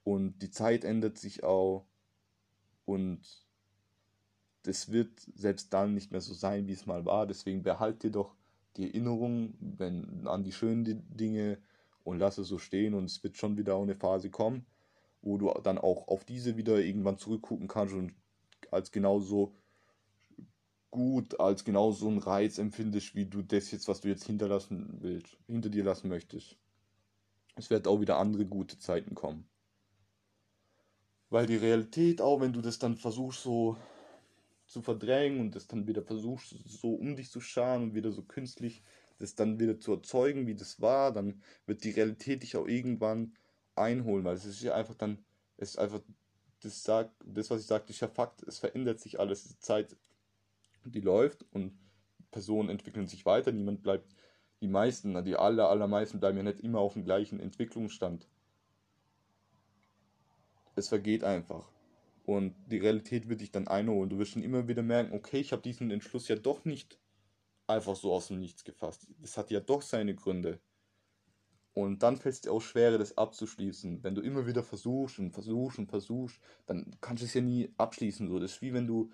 und 0.03 0.39
die 0.41 0.51
Zeit 0.51 0.85
ändert 0.85 1.17
sich 1.17 1.43
auch 1.43 1.85
und 2.85 3.21
das 4.63 4.91
wird 4.91 5.19
selbst 5.35 5.73
dann 5.73 5.93
nicht 5.93 6.11
mehr 6.11 6.21
so 6.21 6.33
sein, 6.33 6.67
wie 6.67 6.73
es 6.73 6.85
mal 6.85 7.05
war. 7.05 7.27
Deswegen 7.27 7.63
behalt 7.63 8.03
dir 8.03 8.11
doch 8.11 8.35
die 8.79 8.87
Erinnerung 8.87 9.53
wenn, 9.59 10.25
an 10.25 10.43
die 10.43 10.53
schönen 10.53 11.05
Dinge 11.15 11.59
und 12.03 12.17
lass 12.17 12.37
es 12.37 12.47
so 12.47 12.57
stehen 12.57 12.93
und 12.93 13.05
es 13.05 13.21
wird 13.23 13.35
schon 13.35 13.57
wieder 13.57 13.77
eine 13.77 13.95
Phase 13.95 14.29
kommen, 14.29 14.65
wo 15.21 15.37
du 15.37 15.51
dann 15.63 15.77
auch 15.77 16.07
auf 16.07 16.23
diese 16.23 16.55
wieder 16.55 16.79
irgendwann 16.79 17.17
zurückgucken 17.17 17.67
kannst 17.67 17.93
und 17.93 18.13
als 18.71 18.91
genauso 18.91 19.53
gut, 20.91 21.39
als 21.39 21.65
genauso 21.65 22.07
einen 22.07 22.19
Reiz 22.19 22.57
empfindest, 22.57 23.15
wie 23.15 23.25
du 23.25 23.41
das 23.41 23.69
jetzt, 23.71 23.87
was 23.89 24.01
du 24.01 24.07
jetzt 24.07 24.25
hinterlassen 24.25 24.97
willst, 25.01 25.37
hinter 25.45 25.69
dir 25.69 25.83
lassen 25.83 26.07
möchtest. 26.07 26.57
es 27.55 27.69
wird 27.69 27.85
auch 27.85 27.99
wieder 27.99 28.17
andere 28.17 28.45
gute 28.45 28.79
Zeiten 28.79 29.13
kommen. 29.13 29.47
Weil 31.29 31.45
die 31.45 31.57
Realität, 31.57 32.21
auch 32.21 32.39
wenn 32.39 32.53
du 32.53 32.61
das 32.61 32.79
dann 32.79 32.95
versuchst 32.95 33.43
so 33.43 33.75
zu 34.69 34.81
verdrängen 34.81 35.41
und 35.41 35.55
das 35.55 35.67
dann 35.67 35.87
wieder 35.87 36.03
versuchst 36.03 36.55
so 36.65 36.93
um 36.93 37.15
dich 37.15 37.29
zu 37.29 37.41
scharen 37.41 37.83
und 37.83 37.95
wieder 37.95 38.11
so 38.11 38.21
künstlich 38.21 38.83
das 39.19 39.35
dann 39.35 39.59
wieder 39.59 39.79
zu 39.79 39.93
erzeugen, 39.93 40.47
wie 40.47 40.55
das 40.55 40.81
war, 40.81 41.11
dann 41.11 41.41
wird 41.65 41.83
die 41.83 41.91
Realität 41.91 42.41
dich 42.41 42.55
auch 42.55 42.67
irgendwann 42.67 43.33
einholen, 43.75 44.25
weil 44.25 44.35
es 44.35 44.45
ist 44.45 44.61
ja 44.61 44.73
einfach 44.73 44.95
dann, 44.95 45.23
es 45.57 45.71
ist 45.71 45.77
einfach, 45.77 46.01
das 46.61 46.83
sagt, 46.83 47.13
das 47.25 47.49
was 47.49 47.61
ich 47.61 47.67
sagte, 47.67 47.91
ist 47.91 47.99
ja 47.99 48.07
Fakt, 48.07 48.43
es 48.43 48.59
verändert 48.59 48.99
sich 48.99 49.19
alles, 49.19 49.47
die 49.47 49.59
Zeit, 49.59 49.95
die 50.85 51.01
läuft 51.01 51.45
und 51.51 51.77
Personen 52.31 52.69
entwickeln 52.69 53.07
sich 53.07 53.25
weiter, 53.25 53.51
niemand 53.51 53.83
bleibt, 53.83 54.15
die 54.61 54.67
meisten, 54.67 55.23
die 55.23 55.35
aller, 55.35 55.69
allermeisten 55.69 56.19
bleiben 56.19 56.37
ja 56.37 56.43
nicht 56.43 56.61
immer 56.61 56.79
auf 56.79 56.93
dem 56.93 57.03
gleichen 57.03 57.39
Entwicklungsstand. 57.39 58.27
Es 60.75 60.89
vergeht 60.89 61.23
einfach. 61.23 61.69
Und 62.29 62.53
die 62.67 62.77
Realität 62.77 63.27
wird 63.27 63.41
dich 63.41 63.49
dann 63.51 63.67
einholen. 63.67 64.07
Du 64.07 64.19
wirst 64.19 64.33
schon 64.33 64.43
immer 64.43 64.67
wieder 64.67 64.83
merken, 64.83 65.13
okay, 65.13 65.39
ich 65.39 65.51
habe 65.51 65.63
diesen 65.63 65.89
Entschluss 65.89 66.27
ja 66.27 66.35
doch 66.35 66.63
nicht 66.63 66.99
einfach 67.65 67.95
so 67.95 68.13
aus 68.13 68.27
dem 68.27 68.39
Nichts 68.39 68.63
gefasst. 68.63 69.07
Das 69.19 69.35
hat 69.35 69.49
ja 69.49 69.59
doch 69.59 69.81
seine 69.81 70.13
Gründe. 70.13 70.59
Und 71.73 72.03
dann 72.03 72.17
fällt 72.17 72.35
es 72.35 72.41
dir 72.41 72.51
auch 72.51 72.61
schwerer, 72.61 72.99
das 72.99 73.17
abzuschließen. 73.17 74.03
Wenn 74.03 74.13
du 74.13 74.21
immer 74.21 74.45
wieder 74.45 74.61
versuchst 74.61 75.17
und 75.17 75.31
versuchst 75.31 75.79
und 75.79 75.89
versuchst, 75.89 76.39
dann 76.67 76.95
kannst 77.01 77.23
du 77.23 77.25
es 77.25 77.33
ja 77.33 77.41
nie 77.41 77.73
abschließen. 77.77 78.27
So. 78.27 78.37
Das 78.37 78.51
ist 78.51 78.61
wie 78.61 78.75
wenn 78.75 78.85
du, 78.85 79.09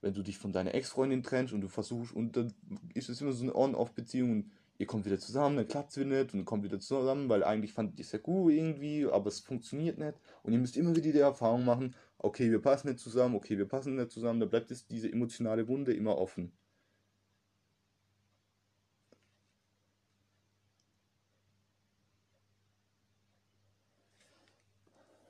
wenn 0.00 0.14
du 0.14 0.22
dich 0.22 0.38
von 0.38 0.54
deiner 0.54 0.74
Ex-Freundin 0.74 1.22
trennst 1.22 1.52
und 1.52 1.60
du 1.60 1.68
versuchst, 1.68 2.14
und 2.14 2.34
dann 2.34 2.54
ist 2.94 3.10
es 3.10 3.20
immer 3.20 3.32
so 3.32 3.42
eine 3.42 3.54
On-Off-Beziehung 3.54 4.30
und 4.30 4.52
ihr 4.78 4.86
kommt 4.86 5.04
wieder 5.04 5.18
zusammen, 5.18 5.58
dann 5.58 5.68
klappt 5.68 5.90
es 5.90 5.98
wieder 5.98 6.22
nicht 6.22 6.32
und 6.32 6.46
kommt 6.46 6.64
wieder 6.64 6.80
zusammen, 6.80 7.28
weil 7.28 7.44
eigentlich 7.44 7.74
fand 7.74 7.98
ihr 7.98 8.04
es 8.06 8.12
ja 8.12 8.20
gut 8.20 8.52
irgendwie, 8.52 9.04
aber 9.04 9.28
es 9.28 9.40
funktioniert 9.40 9.98
nicht. 9.98 10.14
Und 10.42 10.54
ihr 10.54 10.58
müsst 10.58 10.78
immer 10.78 10.96
wieder 10.96 11.12
die 11.12 11.18
Erfahrung 11.18 11.66
machen, 11.66 11.94
okay, 12.24 12.50
wir 12.50 12.60
passen 12.62 12.88
nicht 12.88 13.00
zusammen, 13.00 13.34
okay, 13.36 13.58
wir 13.58 13.68
passen 13.68 13.96
nicht 13.96 14.10
zusammen, 14.10 14.40
da 14.40 14.46
bleibt 14.46 14.70
es 14.70 14.86
diese 14.86 15.10
emotionale 15.12 15.68
Wunde 15.68 15.92
immer 15.94 16.16
offen. 16.18 16.52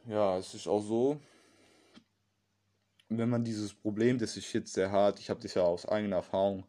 Ja, 0.06 0.38
es 0.38 0.54
ist 0.54 0.66
auch 0.68 0.80
so, 0.80 1.20
wenn 3.08 3.30
man 3.30 3.44
dieses 3.44 3.72
Problem, 3.72 4.18
das 4.18 4.36
ist 4.36 4.52
jetzt 4.52 4.74
sehr 4.74 4.90
hart, 4.90 5.18
ich 5.18 5.30
habe 5.30 5.40
das 5.40 5.54
ja 5.54 5.62
aus 5.62 5.86
eigener 5.86 6.16
Erfahrung 6.16 6.64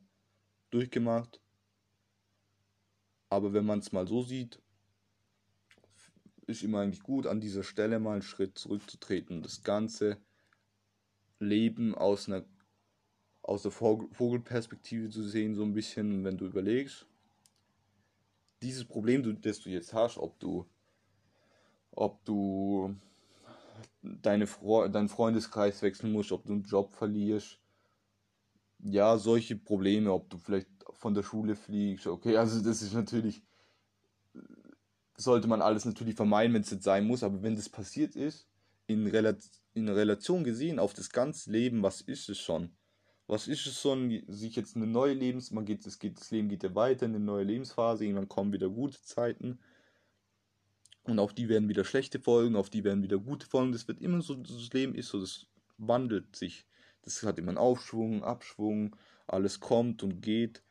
durchgemacht, 0.71 1.41
aber 3.29 3.53
wenn 3.53 3.65
man 3.65 3.79
es 3.79 3.91
mal 3.91 4.07
so 4.07 4.23
sieht, 4.23 4.61
ist 6.47 6.63
immer 6.63 6.81
eigentlich 6.81 7.03
gut, 7.03 7.27
an 7.27 7.39
dieser 7.41 7.63
Stelle 7.63 7.99
mal 7.99 8.13
einen 8.13 8.21
Schritt 8.21 8.57
zurückzutreten, 8.57 9.41
das 9.41 9.63
ganze 9.63 10.17
Leben 11.39 11.95
aus 11.95 12.27
einer 12.27 12.45
aus 13.47 13.61
der 13.61 13.71
Vogelperspektive 13.71 15.09
zu 15.11 15.21
sehen, 15.21 15.53
so 15.53 15.63
ein 15.63 15.73
bisschen, 15.73 16.23
wenn 16.23 16.35
du 16.35 16.45
überlegst, 16.45 17.05
dieses 18.63 18.85
Problem, 18.85 19.39
das 19.41 19.59
du 19.61 19.69
jetzt 19.69 19.93
hast, 19.93 20.17
ob 20.17 20.39
du, 20.39 20.65
ob 21.91 22.25
du 22.25 22.95
deine 24.01 24.47
Fre 24.47 24.89
deinen 24.89 25.09
Freundeskreis 25.09 25.83
wechseln 25.83 26.11
musst, 26.11 26.31
ob 26.31 26.45
du 26.45 26.53
einen 26.53 26.63
Job 26.63 26.93
verlierst. 26.93 27.59
Ja, 28.79 29.17
solche 29.17 29.55
Probleme, 29.55 30.11
ob 30.11 30.29
du 30.29 30.37
vielleicht 30.37 30.69
von 30.93 31.13
der 31.13 31.23
Schule 31.23 31.55
fliegst. 31.55 32.07
Okay, 32.07 32.37
also 32.37 32.63
das 32.63 32.81
ist 32.81 32.93
natürlich, 32.93 33.43
sollte 35.17 35.47
man 35.47 35.61
alles 35.61 35.85
natürlich 35.85 36.15
vermeiden, 36.15 36.53
wenn 36.53 36.61
es 36.61 36.71
jetzt 36.71 36.83
sein 36.83 37.05
muss, 37.05 37.23
aber 37.23 37.41
wenn 37.41 37.55
das 37.55 37.69
passiert 37.69 38.15
ist, 38.15 38.47
in, 38.87 39.07
Rel 39.07 39.37
in 39.73 39.89
Relation 39.89 40.43
gesehen 40.43 40.79
auf 40.79 40.93
das 40.93 41.09
ganze 41.09 41.51
Leben, 41.51 41.83
was 41.83 42.01
ist 42.01 42.29
es 42.29 42.39
schon? 42.39 42.71
Was 43.27 43.47
ist 43.47 43.65
es 43.65 43.81
schon, 43.81 44.21
sich 44.27 44.55
jetzt 44.55 44.75
eine 44.75 44.85
neue 44.85 45.13
Lebens, 45.13 45.51
man 45.51 45.65
geht, 45.65 45.85
es 45.85 45.97
geht, 45.97 46.19
das 46.19 46.29
Leben 46.31 46.49
geht 46.49 46.63
ja 46.63 46.75
weiter 46.75 47.07
in 47.07 47.15
eine 47.15 47.23
neue 47.23 47.43
Lebensphase, 47.43 48.05
irgendwann 48.05 48.29
kommen 48.29 48.53
wieder 48.53 48.69
gute 48.69 49.01
Zeiten 49.01 49.59
und 51.05 51.19
auf 51.19 51.33
die 51.33 51.49
werden 51.49 51.69
wieder 51.69 51.83
schlechte 51.83 52.19
Folgen, 52.19 52.55
auf 52.55 52.69
die 52.69 52.83
werden 52.83 53.03
wieder 53.03 53.17
gute 53.17 53.47
Folgen. 53.47 53.71
Das 53.71 53.87
wird 53.87 54.01
immer 54.01 54.21
so, 54.21 54.35
das 54.35 54.73
Leben 54.73 54.95
ist 54.95 55.09
so, 55.09 55.19
das 55.19 55.47
wandelt 55.77 56.35
sich. 56.35 56.65
Das 57.03 57.21
hat 57.23 57.37
immer 57.37 57.49
einen 57.49 57.57
Aufschwung, 57.59 58.23
Abschwung, 58.23 58.95
alles 59.27 59.59
kommt 59.59 60.01
und 60.01 60.21
geht. 60.21 60.63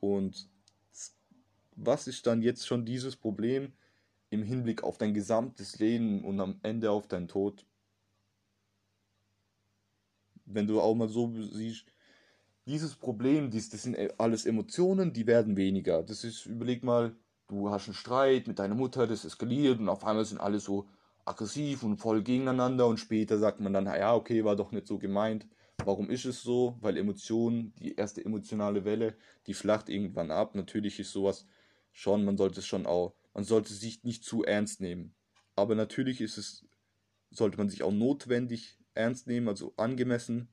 Und 0.00 0.48
was 1.76 2.08
ist 2.08 2.26
dann 2.26 2.42
jetzt 2.42 2.66
schon 2.66 2.84
dieses 2.84 3.14
Problem 3.16 3.72
im 4.30 4.42
Hinblick 4.42 4.82
auf 4.82 4.98
dein 4.98 5.14
gesamtes 5.14 5.78
Leben 5.78 6.24
und 6.24 6.40
am 6.40 6.58
Ende 6.62 6.90
auf 6.90 7.06
deinen 7.06 7.28
Tod? 7.28 7.66
Wenn 10.44 10.66
du 10.66 10.80
auch 10.80 10.94
mal 10.94 11.08
so 11.08 11.32
siehst, 11.42 11.86
dieses 12.66 12.96
Problem, 12.96 13.50
dies, 13.50 13.70
das 13.70 13.84
sind 13.84 13.96
alles 14.18 14.44
Emotionen, 14.44 15.12
die 15.12 15.26
werden 15.26 15.56
weniger. 15.56 16.02
Das 16.02 16.24
ist, 16.24 16.46
überleg 16.46 16.82
mal, 16.82 17.14
du 17.46 17.70
hast 17.70 17.86
einen 17.86 17.94
Streit 17.94 18.48
mit 18.48 18.58
deiner 18.58 18.74
Mutter, 18.74 19.06
das 19.06 19.24
eskaliert 19.24 19.78
und 19.78 19.88
auf 19.88 20.04
einmal 20.04 20.24
sind 20.24 20.40
alle 20.40 20.58
so 20.58 20.88
aggressiv 21.24 21.82
und 21.82 21.98
voll 21.98 22.22
gegeneinander 22.22 22.86
und 22.86 22.98
später 22.98 23.38
sagt 23.38 23.60
man 23.60 23.72
dann, 23.72 23.86
ja, 23.86 24.14
okay, 24.14 24.44
war 24.44 24.56
doch 24.56 24.72
nicht 24.72 24.86
so 24.86 24.98
gemeint. 24.98 25.46
Warum 25.84 26.10
ist 26.10 26.24
es 26.24 26.42
so? 26.42 26.76
Weil 26.80 26.96
Emotionen, 26.96 27.72
die 27.78 27.94
erste 27.94 28.24
emotionale 28.24 28.84
Welle, 28.84 29.16
die 29.46 29.54
flacht 29.54 29.88
irgendwann 29.88 30.30
ab. 30.30 30.54
Natürlich 30.54 30.98
ist 30.98 31.12
sowas 31.12 31.46
schon, 31.92 32.24
man 32.24 32.36
sollte 32.36 32.60
es 32.60 32.66
schon 32.66 32.86
auch, 32.86 33.14
man 33.36 33.44
sollte 33.44 33.74
sich 33.74 34.02
nicht 34.02 34.24
zu 34.24 34.44
ernst 34.44 34.80
nehmen. 34.80 35.14
Aber 35.56 35.74
natürlich 35.74 36.22
ist 36.22 36.38
es, 36.38 36.64
sollte 37.30 37.58
man 37.58 37.68
sich 37.68 37.82
auch 37.82 37.92
notwendig 37.92 38.78
ernst 38.94 39.26
nehmen, 39.26 39.48
also 39.48 39.74
angemessen 39.76 40.48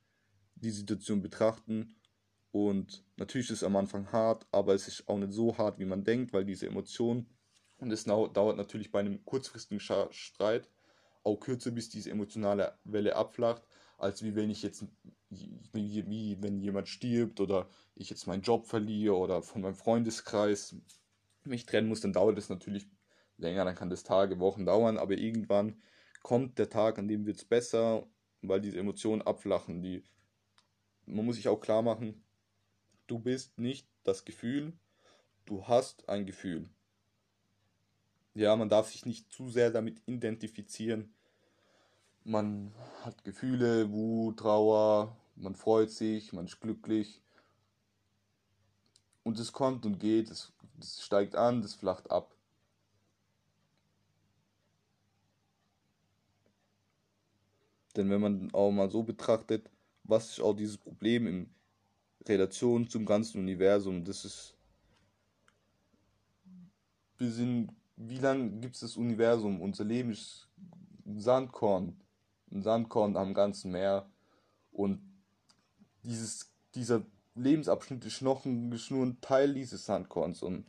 die 0.55 0.69
Situation 0.69 1.21
betrachten 1.21 1.95
und 2.51 3.05
natürlich 3.15 3.49
ist 3.49 3.59
es 3.59 3.63
am 3.63 3.77
Anfang 3.77 4.11
hart, 4.11 4.45
aber 4.51 4.73
es 4.73 4.89
ist 4.89 5.07
auch 5.07 5.17
nicht 5.17 5.31
so 5.31 5.57
hart, 5.57 5.79
wie 5.79 5.85
man 5.85 6.03
denkt, 6.03 6.33
weil 6.33 6.43
diese 6.43 6.67
Emotionen, 6.67 7.29
und 7.77 7.89
es 7.89 8.03
dauert 8.03 8.57
natürlich 8.57 8.91
bei 8.91 8.99
einem 8.99 9.23
kurzfristigen 9.23 9.79
Streit 9.79 10.69
auch 11.23 11.37
kürzer, 11.37 11.71
bis 11.71 11.87
diese 11.87 12.11
emotionale 12.11 12.77
Welle 12.83 13.15
abflacht, 13.15 13.65
als 13.97 14.23
wie 14.23 14.35
wenn 14.35 14.49
ich 14.49 14.61
jetzt, 14.61 14.85
wie, 15.29 16.05
wie 16.05 16.37
wenn 16.41 16.59
jemand 16.59 16.89
stirbt 16.89 17.39
oder 17.39 17.69
ich 17.95 18.09
jetzt 18.09 18.27
meinen 18.27 18.41
Job 18.41 18.65
verliere 18.67 19.15
oder 19.15 19.41
von 19.41 19.61
meinem 19.61 19.75
Freundeskreis 19.75 20.75
mich 21.45 21.65
trennen 21.65 21.87
muss, 21.89 22.01
dann 22.01 22.13
dauert 22.13 22.37
es 22.37 22.49
natürlich 22.49 22.87
länger, 23.37 23.65
dann 23.65 23.75
kann 23.75 23.89
das 23.89 24.03
Tage, 24.03 24.39
Wochen 24.39 24.65
dauern, 24.65 24.97
aber 24.97 25.17
irgendwann 25.17 25.81
kommt 26.21 26.57
der 26.59 26.69
Tag, 26.69 26.99
an 26.99 27.07
dem 27.07 27.25
wird 27.25 27.37
es 27.37 27.45
besser, 27.45 28.07
weil 28.41 28.61
diese 28.61 28.79
Emotionen 28.79 29.21
abflachen. 29.21 29.81
Die, 29.81 30.03
man 31.05 31.25
muss 31.25 31.35
sich 31.35 31.47
auch 31.47 31.59
klar 31.59 31.81
machen, 31.81 32.23
Du 33.05 33.19
bist 33.19 33.59
nicht 33.59 33.87
das 34.05 34.23
Gefühl, 34.23 34.73
du 35.45 35.67
hast 35.67 36.07
ein 36.07 36.25
Gefühl. 36.25 36.69
Ja, 38.33 38.55
man 38.55 38.69
darf 38.69 38.89
sich 38.89 39.05
nicht 39.05 39.31
zu 39.31 39.49
sehr 39.49 39.71
damit 39.71 40.01
identifizieren. 40.05 41.13
Man 42.23 42.73
hat 43.03 43.25
Gefühle, 43.25 43.91
Wut, 43.91 44.39
Trauer, 44.39 45.17
man 45.35 45.53
freut 45.53 45.91
sich, 45.91 46.31
man 46.31 46.45
ist 46.45 46.61
glücklich. 46.61 47.21
Und 49.23 49.39
es 49.39 49.51
kommt 49.51 49.85
und 49.85 49.99
geht, 49.99 50.29
es, 50.29 50.51
es 50.79 51.01
steigt 51.01 51.35
an, 51.35 51.59
es 51.59 51.73
flacht 51.73 52.11
ab. 52.11 52.35
Denn 57.95 58.09
wenn 58.09 58.21
man 58.21 58.53
auch 58.53 58.71
mal 58.71 58.89
so 58.89 59.03
betrachtet, 59.03 59.69
was 60.03 60.31
ist 60.31 60.41
auch 60.41 60.53
dieses 60.53 60.77
Problem 60.77 61.27
im 61.27 61.49
Relation 62.27 62.87
zum 62.87 63.05
ganzen 63.05 63.39
Universum. 63.39 64.03
Das 64.03 64.25
ist. 64.25 64.55
Wir 67.17 67.31
sind. 67.31 67.71
Wie 67.95 68.17
lange 68.17 68.49
gibt 68.59 68.75
es 68.75 68.81
das 68.81 68.97
Universum? 68.97 69.61
Unser 69.61 69.83
Leben 69.83 70.11
ist 70.11 70.49
ein 71.05 71.19
Sandkorn. 71.19 71.95
Ein 72.51 72.61
Sandkorn 72.61 73.15
am 73.15 73.33
ganzen 73.33 73.71
Meer. 73.71 74.09
Und 74.71 74.99
dieses, 76.03 76.51
dieser 76.73 77.03
Lebensabschnitt 77.35 78.05
ist 78.05 78.21
noch 78.21 78.45
ein, 78.45 78.71
ist 78.71 78.91
nur 78.91 79.05
ein 79.05 79.19
Teil 79.21 79.53
dieses 79.53 79.85
Sandkorns. 79.85 80.43
Und 80.43 80.65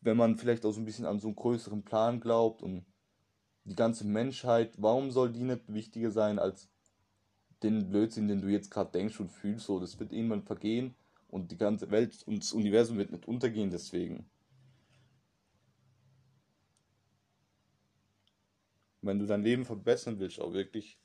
wenn 0.00 0.16
man 0.16 0.36
vielleicht 0.36 0.64
auch 0.66 0.72
so 0.72 0.80
ein 0.80 0.84
bisschen 0.84 1.06
an 1.06 1.20
so 1.20 1.28
einen 1.28 1.36
größeren 1.36 1.82
Plan 1.82 2.20
glaubt 2.20 2.62
und 2.62 2.84
die 3.64 3.76
ganze 3.76 4.04
Menschheit, 4.06 4.74
warum 4.78 5.10
soll 5.10 5.32
die 5.32 5.44
nicht 5.44 5.72
wichtiger 5.72 6.10
sein 6.10 6.38
als 6.38 6.68
den 7.62 7.88
Blödsinn, 7.88 8.28
den 8.28 8.40
du 8.40 8.48
jetzt 8.48 8.70
gerade 8.70 8.90
denkst 8.90 9.20
und 9.20 9.30
fühlst, 9.30 9.66
so, 9.66 9.78
das 9.78 10.00
wird 10.00 10.12
irgendwann 10.12 10.42
vergehen 10.42 10.96
und 11.28 11.52
die 11.52 11.56
ganze 11.56 11.90
Welt 11.90 12.22
und 12.26 12.42
das 12.42 12.52
Universum 12.52 12.98
wird 12.98 13.12
nicht 13.12 13.26
untergehen 13.26 13.70
deswegen. 13.70 14.28
Wenn 19.00 19.18
du 19.18 19.26
dein 19.26 19.42
Leben 19.42 19.64
verbessern 19.64 20.18
willst, 20.18 20.40
auch 20.40 20.52
wirklich, 20.52 20.98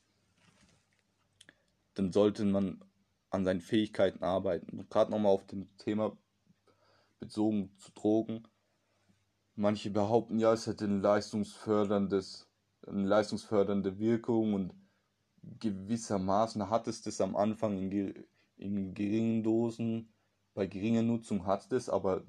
dann 1.94 2.12
sollte 2.12 2.46
man 2.46 2.84
an 3.30 3.46
seinen 3.46 3.62
Fähigkeiten 3.62 4.24
arbeiten. 4.24 4.80
Und 4.80 4.90
gerade 4.90 5.12
nochmal 5.12 5.32
auf 5.32 5.46
dem 5.46 5.76
Thema 5.78 6.18
bezogen 7.20 7.72
zu 7.78 7.92
Drogen. 7.94 8.44
manche 9.56 9.90
behaupten 9.90 10.40
ja, 10.40 10.54
es 10.54 10.68
hätte 10.68 10.86
ein 10.86 11.02
leistungsförderndes, 11.02 12.48
eine 12.86 13.08
leistungsfördernde 13.08 13.98
Wirkung 13.98 14.54
und 14.54 14.74
gewissermaßen 15.60 16.70
hat 16.70 16.88
es 16.88 17.02
das 17.02 17.22
am 17.22 17.36
Anfang 17.36 17.78
in, 17.78 18.26
in 18.58 18.94
geringen 18.94 19.44
Dosen, 19.44 20.14
bei 20.54 20.68
geringer 20.68 21.04
Nutzung 21.04 21.46
hat 21.46 21.72
es, 21.72 21.90
aber 21.90 22.24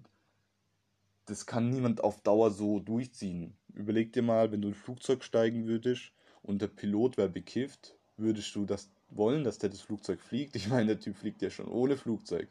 das 1.27 1.47
kann 1.47 1.69
niemand 1.69 2.03
auf 2.03 2.21
Dauer 2.23 2.51
so 2.51 2.81
durchziehen. 2.81 3.57
Überleg 3.75 4.13
dir 4.13 4.23
mal, 4.23 4.51
wenn 4.51 4.63
du 4.63 4.69
in 4.69 4.75
ein 4.75 4.81
Flugzeug 4.81 5.23
steigen 5.23 5.67
würdest 5.67 6.13
und 6.43 6.63
der 6.63 6.69
Pilot 6.69 7.19
wäre 7.19 7.29
bekifft, 7.29 7.98
würdest 8.19 8.55
du 8.55 8.65
das 8.65 8.91
wollen, 9.11 9.45
dass 9.45 9.59
der 9.59 9.71
das 9.71 9.81
Flugzeug 9.81 10.21
fliegt? 10.21 10.57
Ich 10.57 10.69
meine, 10.69 10.87
der 10.87 11.01
Typ 11.01 11.17
fliegt 11.17 11.43
ja 11.43 11.51
schon 11.51 11.69
ohne 11.69 11.97
Flugzeug. 11.97 12.49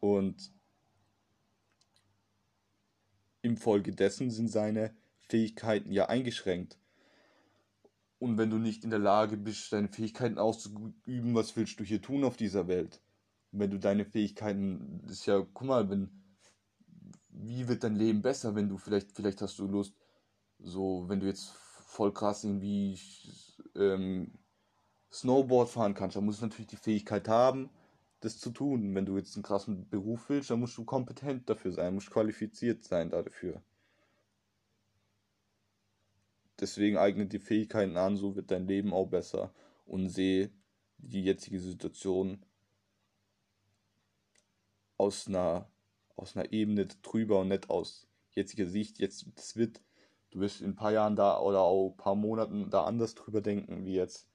Und 0.00 0.50
infolgedessen 3.42 4.30
sind 4.30 4.48
seine 4.48 4.94
Fähigkeiten 5.28 5.92
ja 5.92 6.06
eingeschränkt. 6.06 6.78
Und 8.18 8.38
wenn 8.38 8.50
du 8.50 8.58
nicht 8.58 8.84
in 8.84 8.90
der 8.90 8.98
Lage 8.98 9.36
bist, 9.36 9.72
deine 9.72 9.88
Fähigkeiten 9.88 10.38
auszuüben, 10.38 11.34
was 11.34 11.56
willst 11.56 11.80
du 11.80 11.84
hier 11.84 12.00
tun 12.00 12.24
auf 12.24 12.36
dieser 12.36 12.68
Welt? 12.68 13.00
Wenn 13.50 13.70
du 13.70 13.78
deine 13.78 14.04
Fähigkeiten, 14.04 15.00
das 15.02 15.18
ist 15.18 15.26
ja, 15.26 15.44
guck 15.52 15.66
mal, 15.66 15.90
wenn, 15.90 16.08
wie 17.28 17.66
wird 17.66 17.82
dein 17.82 17.96
Leben 17.96 18.22
besser, 18.22 18.54
wenn 18.54 18.68
du 18.68 18.78
vielleicht, 18.78 19.12
vielleicht 19.12 19.42
hast 19.42 19.58
du 19.58 19.66
Lust, 19.66 19.94
so, 20.60 21.04
wenn 21.08 21.20
du 21.20 21.26
jetzt 21.26 21.48
voll 21.48 22.12
krass 22.12 22.44
irgendwie 22.44 22.98
ähm, 23.76 24.32
Snowboard 25.12 25.68
fahren 25.68 25.94
kannst, 25.94 26.16
dann 26.16 26.24
musst 26.24 26.40
du 26.40 26.46
natürlich 26.46 26.68
die 26.68 26.76
Fähigkeit 26.76 27.28
haben, 27.28 27.70
das 28.20 28.38
zu 28.38 28.50
tun. 28.50 28.94
Wenn 28.94 29.06
du 29.06 29.16
jetzt 29.16 29.36
einen 29.36 29.42
krassen 29.42 29.88
Beruf 29.88 30.28
willst, 30.28 30.50
dann 30.50 30.60
musst 30.60 30.76
du 30.78 30.84
kompetent 30.84 31.48
dafür 31.50 31.72
sein, 31.72 31.94
musst 31.94 32.10
qualifiziert 32.10 32.84
sein 32.84 33.10
dafür. 33.10 33.62
Deswegen 36.60 36.96
eignet 36.96 37.32
die 37.32 37.40
Fähigkeiten 37.40 37.96
an, 37.96 38.16
so 38.16 38.36
wird 38.36 38.50
dein 38.50 38.66
Leben 38.66 38.92
auch 38.92 39.06
besser. 39.06 39.52
Und 39.84 40.08
sehe 40.08 40.50
die 40.98 41.24
jetzige 41.24 41.58
Situation 41.58 42.44
aus 44.96 45.26
einer, 45.26 45.68
aus 46.14 46.36
einer 46.36 46.52
Ebene 46.52 46.86
drüber 46.86 47.40
und 47.40 47.48
nicht 47.48 47.68
aus 47.68 48.06
jetziger 48.30 48.66
Sicht. 48.66 49.00
Jetzt, 49.00 49.26
das 49.34 49.56
wird, 49.56 49.80
du 50.32 50.40
wirst 50.40 50.60
in 50.60 50.70
ein 50.70 50.74
paar 50.74 50.92
Jahren 50.92 51.14
da 51.14 51.38
oder 51.38 51.60
auch 51.60 51.90
ein 51.90 51.96
paar 51.96 52.14
Monaten 52.14 52.70
da 52.70 52.84
anders 52.84 53.14
drüber 53.14 53.40
denken 53.40 53.84
wie 53.84 53.94
jetzt. 53.94 54.26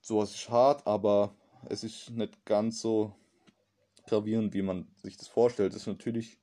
Sowas 0.00 0.34
ist 0.34 0.48
hart, 0.48 0.86
aber 0.86 1.36
es 1.68 1.84
ist 1.84 2.10
nicht 2.10 2.46
ganz 2.46 2.80
so 2.80 3.14
gravierend, 4.06 4.54
wie 4.54 4.62
man 4.62 4.88
sich 5.02 5.16
das 5.16 5.28
vorstellt. 5.28 5.74
Es 5.74 5.82
ist 5.82 5.86
natürlich 5.88 6.40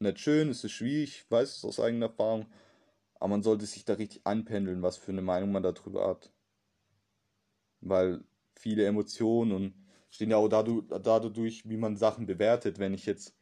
nicht 0.00 0.18
schön, 0.18 0.48
es 0.50 0.64
ist 0.64 0.72
schwierig, 0.72 1.22
ich 1.22 1.30
weiß 1.30 1.56
es 1.56 1.64
aus 1.64 1.80
eigener 1.80 2.06
Erfahrung, 2.06 2.46
aber 3.14 3.28
man 3.28 3.42
sollte 3.42 3.66
sich 3.66 3.84
da 3.84 3.94
richtig 3.94 4.26
anpendeln, 4.26 4.82
was 4.82 4.96
für 4.96 5.12
eine 5.12 5.22
Meinung 5.22 5.52
man 5.52 5.62
darüber 5.62 6.06
hat. 6.06 6.32
Weil 7.80 8.24
viele 8.54 8.84
Emotionen 8.84 9.52
und 9.52 9.74
stehen 10.10 10.30
ja 10.30 10.36
auch 10.36 10.48
dadurch, 10.48 11.68
wie 11.68 11.76
man 11.76 11.96
Sachen 11.96 12.26
bewertet. 12.26 12.78
Wenn 12.78 12.94
ich 12.94 13.06
jetzt 13.06 13.37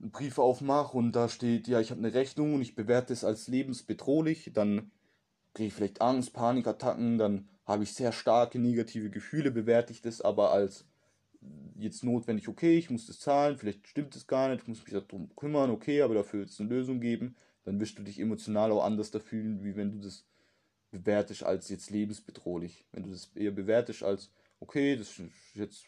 einen 0.00 0.10
Brief 0.10 0.38
aufmache 0.38 0.96
und 0.96 1.12
da 1.12 1.28
steht, 1.28 1.68
ja, 1.68 1.80
ich 1.80 1.90
habe 1.90 2.00
eine 2.00 2.14
Rechnung 2.14 2.54
und 2.54 2.62
ich 2.62 2.74
bewerte 2.74 3.12
es 3.12 3.24
als 3.24 3.48
lebensbedrohlich, 3.48 4.50
dann 4.52 4.90
kriege 5.54 5.68
ich 5.68 5.74
vielleicht 5.74 6.00
Angst, 6.00 6.32
Panikattacken, 6.32 7.18
dann 7.18 7.48
habe 7.64 7.84
ich 7.84 7.94
sehr 7.94 8.12
starke 8.12 8.58
negative 8.58 9.10
Gefühle, 9.10 9.50
bewerte 9.50 9.92
ich 9.92 10.02
das 10.02 10.20
aber 10.20 10.52
als 10.52 10.86
jetzt 11.76 12.04
notwendig, 12.04 12.48
okay, 12.48 12.76
ich 12.76 12.90
muss 12.90 13.06
das 13.06 13.20
zahlen, 13.20 13.56
vielleicht 13.56 13.86
stimmt 13.86 14.16
es 14.16 14.26
gar 14.26 14.48
nicht, 14.48 14.62
ich 14.62 14.68
muss 14.68 14.84
mich 14.84 14.92
darum 14.92 15.34
kümmern, 15.36 15.70
okay, 15.70 16.02
aber 16.02 16.14
dafür 16.14 16.40
wird 16.40 16.50
es 16.50 16.60
eine 16.60 16.70
Lösung 16.70 17.00
geben, 17.00 17.36
dann 17.64 17.80
wirst 17.80 17.98
du 17.98 18.02
dich 18.02 18.20
emotional 18.20 18.72
auch 18.72 18.84
anders 18.84 19.10
da 19.10 19.18
fühlen, 19.18 19.64
wie 19.64 19.76
wenn 19.76 19.92
du 19.92 19.98
das 19.98 20.26
bewertest 20.90 21.42
als 21.42 21.68
jetzt 21.68 21.90
lebensbedrohlich. 21.90 22.86
Wenn 22.92 23.02
du 23.02 23.10
das 23.10 23.30
eher 23.34 23.50
bewertest 23.50 24.02
als, 24.02 24.30
okay, 24.60 24.96
das 24.96 25.18
ist 25.18 25.32
jetzt 25.54 25.86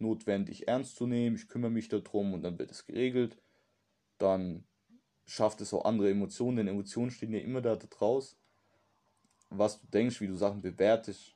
notwendig 0.00 0.68
ernst 0.68 0.96
zu 0.96 1.06
nehmen, 1.06 1.36
ich 1.36 1.48
kümmere 1.48 1.70
mich 1.70 1.88
darum 1.88 2.34
und 2.34 2.42
dann 2.42 2.58
wird 2.58 2.70
es 2.70 2.86
geregelt, 2.86 3.36
dann 4.18 4.64
schafft 5.26 5.60
es 5.60 5.72
auch 5.72 5.84
andere 5.84 6.10
Emotionen, 6.10 6.56
denn 6.56 6.68
Emotionen 6.68 7.10
stehen 7.10 7.32
ja 7.32 7.40
immer 7.40 7.60
da 7.60 7.76
draus, 7.76 8.36
was 9.48 9.80
du 9.80 9.86
denkst, 9.88 10.20
wie 10.20 10.26
du 10.26 10.36
Sachen 10.36 10.62
bewertest. 10.62 11.34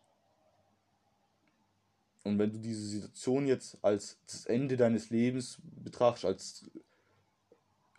Und 2.25 2.39
wenn 2.39 2.53
du 2.53 2.59
diese 2.59 2.87
Situation 2.87 3.47
jetzt 3.47 3.79
als 3.83 4.19
das 4.27 4.47
Ende 4.47 4.77
deines 4.77 5.11
Lebens 5.11 5.59
betrachtest, 5.63 6.25
als, 6.25 6.71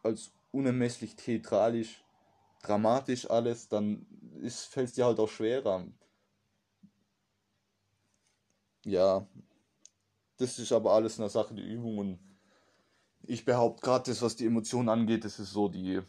als 0.04 0.32
unermesslich 0.52 1.16
theatralisch, 1.16 2.04
dramatisch 2.64 3.30
alles, 3.30 3.68
dann 3.68 4.06
fällt 4.50 4.90
es 4.90 4.96
dir 4.96 5.06
halt 5.06 5.20
auch 5.20 5.30
schwerer. 5.30 5.86
Ja, 8.84 9.28
das 10.38 10.60
ist 10.60 10.72
aber 10.72 10.94
alles 10.94 11.20
eine 11.20 11.30
Sache 11.30 11.54
der 11.54 11.66
Übung 11.66 11.98
und 11.98 12.20
ich 13.24 13.46
behaupte 13.46 13.82
gerade 13.82 14.12
das, 14.12 14.22
was 14.22 14.36
die 14.36 14.46
Emotionen 14.46 14.90
angeht, 14.90 15.26
das 15.26 15.40
ist 15.40 15.52
so 15.52 15.68
die 15.68 16.02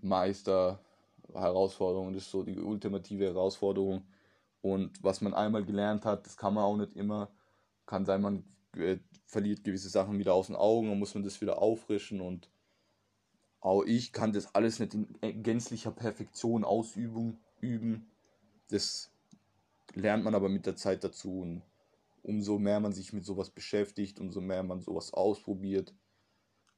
Meister-Herausforderung, 0.00 2.12
das 2.12 2.24
ist 2.24 2.30
so 2.30 2.42
die 2.42 2.58
ultimative 2.58 3.24
Herausforderung 3.24 4.04
und 4.64 5.02
was 5.02 5.20
man 5.20 5.34
einmal 5.34 5.64
gelernt 5.64 6.06
hat, 6.06 6.26
das 6.26 6.36
kann 6.36 6.54
man 6.54 6.64
auch 6.64 6.76
nicht 6.76 6.96
immer. 6.96 7.30
Kann 7.84 8.06
sein, 8.06 8.22
man 8.22 8.44
äh, 8.76 8.96
verliert 9.26 9.62
gewisse 9.62 9.90
Sachen 9.90 10.18
wieder 10.18 10.32
aus 10.32 10.46
den 10.46 10.56
Augen, 10.56 10.88
dann 10.88 10.98
muss 10.98 11.14
man 11.14 11.22
das 11.22 11.40
wieder 11.42 11.60
auffrischen 11.60 12.22
und 12.22 12.48
auch 13.60 13.84
ich 13.84 14.12
kann 14.12 14.32
das 14.32 14.54
alles 14.54 14.78
nicht 14.78 14.94
in 14.94 15.42
gänzlicher 15.42 15.90
Perfektion 15.90 16.64
Ausübung 16.64 17.38
üben. 17.60 18.10
Das 18.68 19.10
lernt 19.96 20.24
man 20.24 20.34
aber 20.34 20.48
mit 20.48 20.66
der 20.66 20.76
Zeit 20.76 21.04
dazu 21.04 21.40
und 21.40 21.62
umso 22.22 22.58
mehr 22.58 22.80
man 22.80 22.92
sich 22.92 23.12
mit 23.12 23.24
sowas 23.24 23.50
beschäftigt, 23.50 24.20
umso 24.20 24.40
mehr 24.40 24.62
man 24.62 24.80
sowas 24.80 25.12
ausprobiert, 25.12 25.94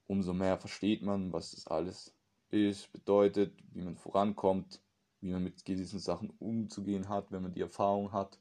umso 0.07 0.33
mehr 0.33 0.59
versteht 0.59 1.03
man, 1.03 1.33
was 1.33 1.53
das 1.53 1.67
alles 1.67 2.15
ist, 2.51 2.93
bedeutet, 2.93 3.53
wie 3.73 3.83
man 3.83 3.97
vorankommt 3.97 4.81
wie 5.21 5.33
man 5.33 5.43
mit 5.43 5.65
gewissen 5.65 5.99
Sachen 5.99 6.31
umzugehen 6.39 7.09
hat, 7.09 7.33
wenn 7.33 7.43
man 7.43 7.53
die 7.53 7.61
Erfahrung 7.61 8.13
hat, 8.13 8.39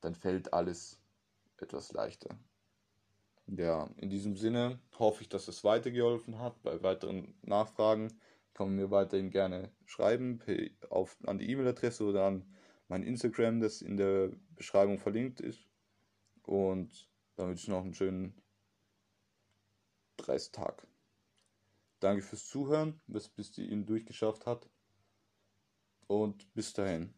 dann 0.00 0.14
fällt 0.14 0.52
alles 0.52 1.00
etwas 1.58 1.92
leichter. 1.92 2.38
Ja, 3.46 3.90
in 3.96 4.10
diesem 4.10 4.36
Sinne 4.36 4.78
hoffe 4.98 5.22
ich, 5.22 5.28
dass 5.28 5.48
es 5.48 5.64
weitergeholfen 5.64 6.38
hat. 6.38 6.62
Bei 6.62 6.80
weiteren 6.82 7.34
Nachfragen 7.42 8.08
kann 8.54 8.68
man 8.68 8.76
mir 8.76 8.90
weiterhin 8.90 9.30
gerne 9.30 9.70
schreiben 9.84 10.40
auf, 10.88 11.16
an 11.26 11.38
die 11.38 11.50
E-Mail-Adresse 11.50 12.04
oder 12.04 12.26
an 12.26 12.44
mein 12.90 13.04
Instagram, 13.04 13.60
das 13.60 13.82
in 13.82 13.96
der 13.96 14.32
Beschreibung 14.56 14.98
verlinkt 14.98 15.40
ist. 15.40 15.60
Und 16.42 17.08
wünsche 17.36 17.62
ich 17.62 17.68
noch 17.68 17.84
einen 17.84 17.94
schönen 17.94 18.34
30 20.18 20.52
Tag. 20.52 20.86
Danke 22.00 22.22
fürs 22.22 22.46
Zuhören, 22.46 23.00
bis, 23.06 23.28
bis 23.28 23.56
ihr 23.58 23.70
ihn 23.70 23.86
durchgeschafft 23.86 24.44
hat 24.44 24.68
und 26.08 26.52
bis 26.54 26.72
dahin. 26.72 27.14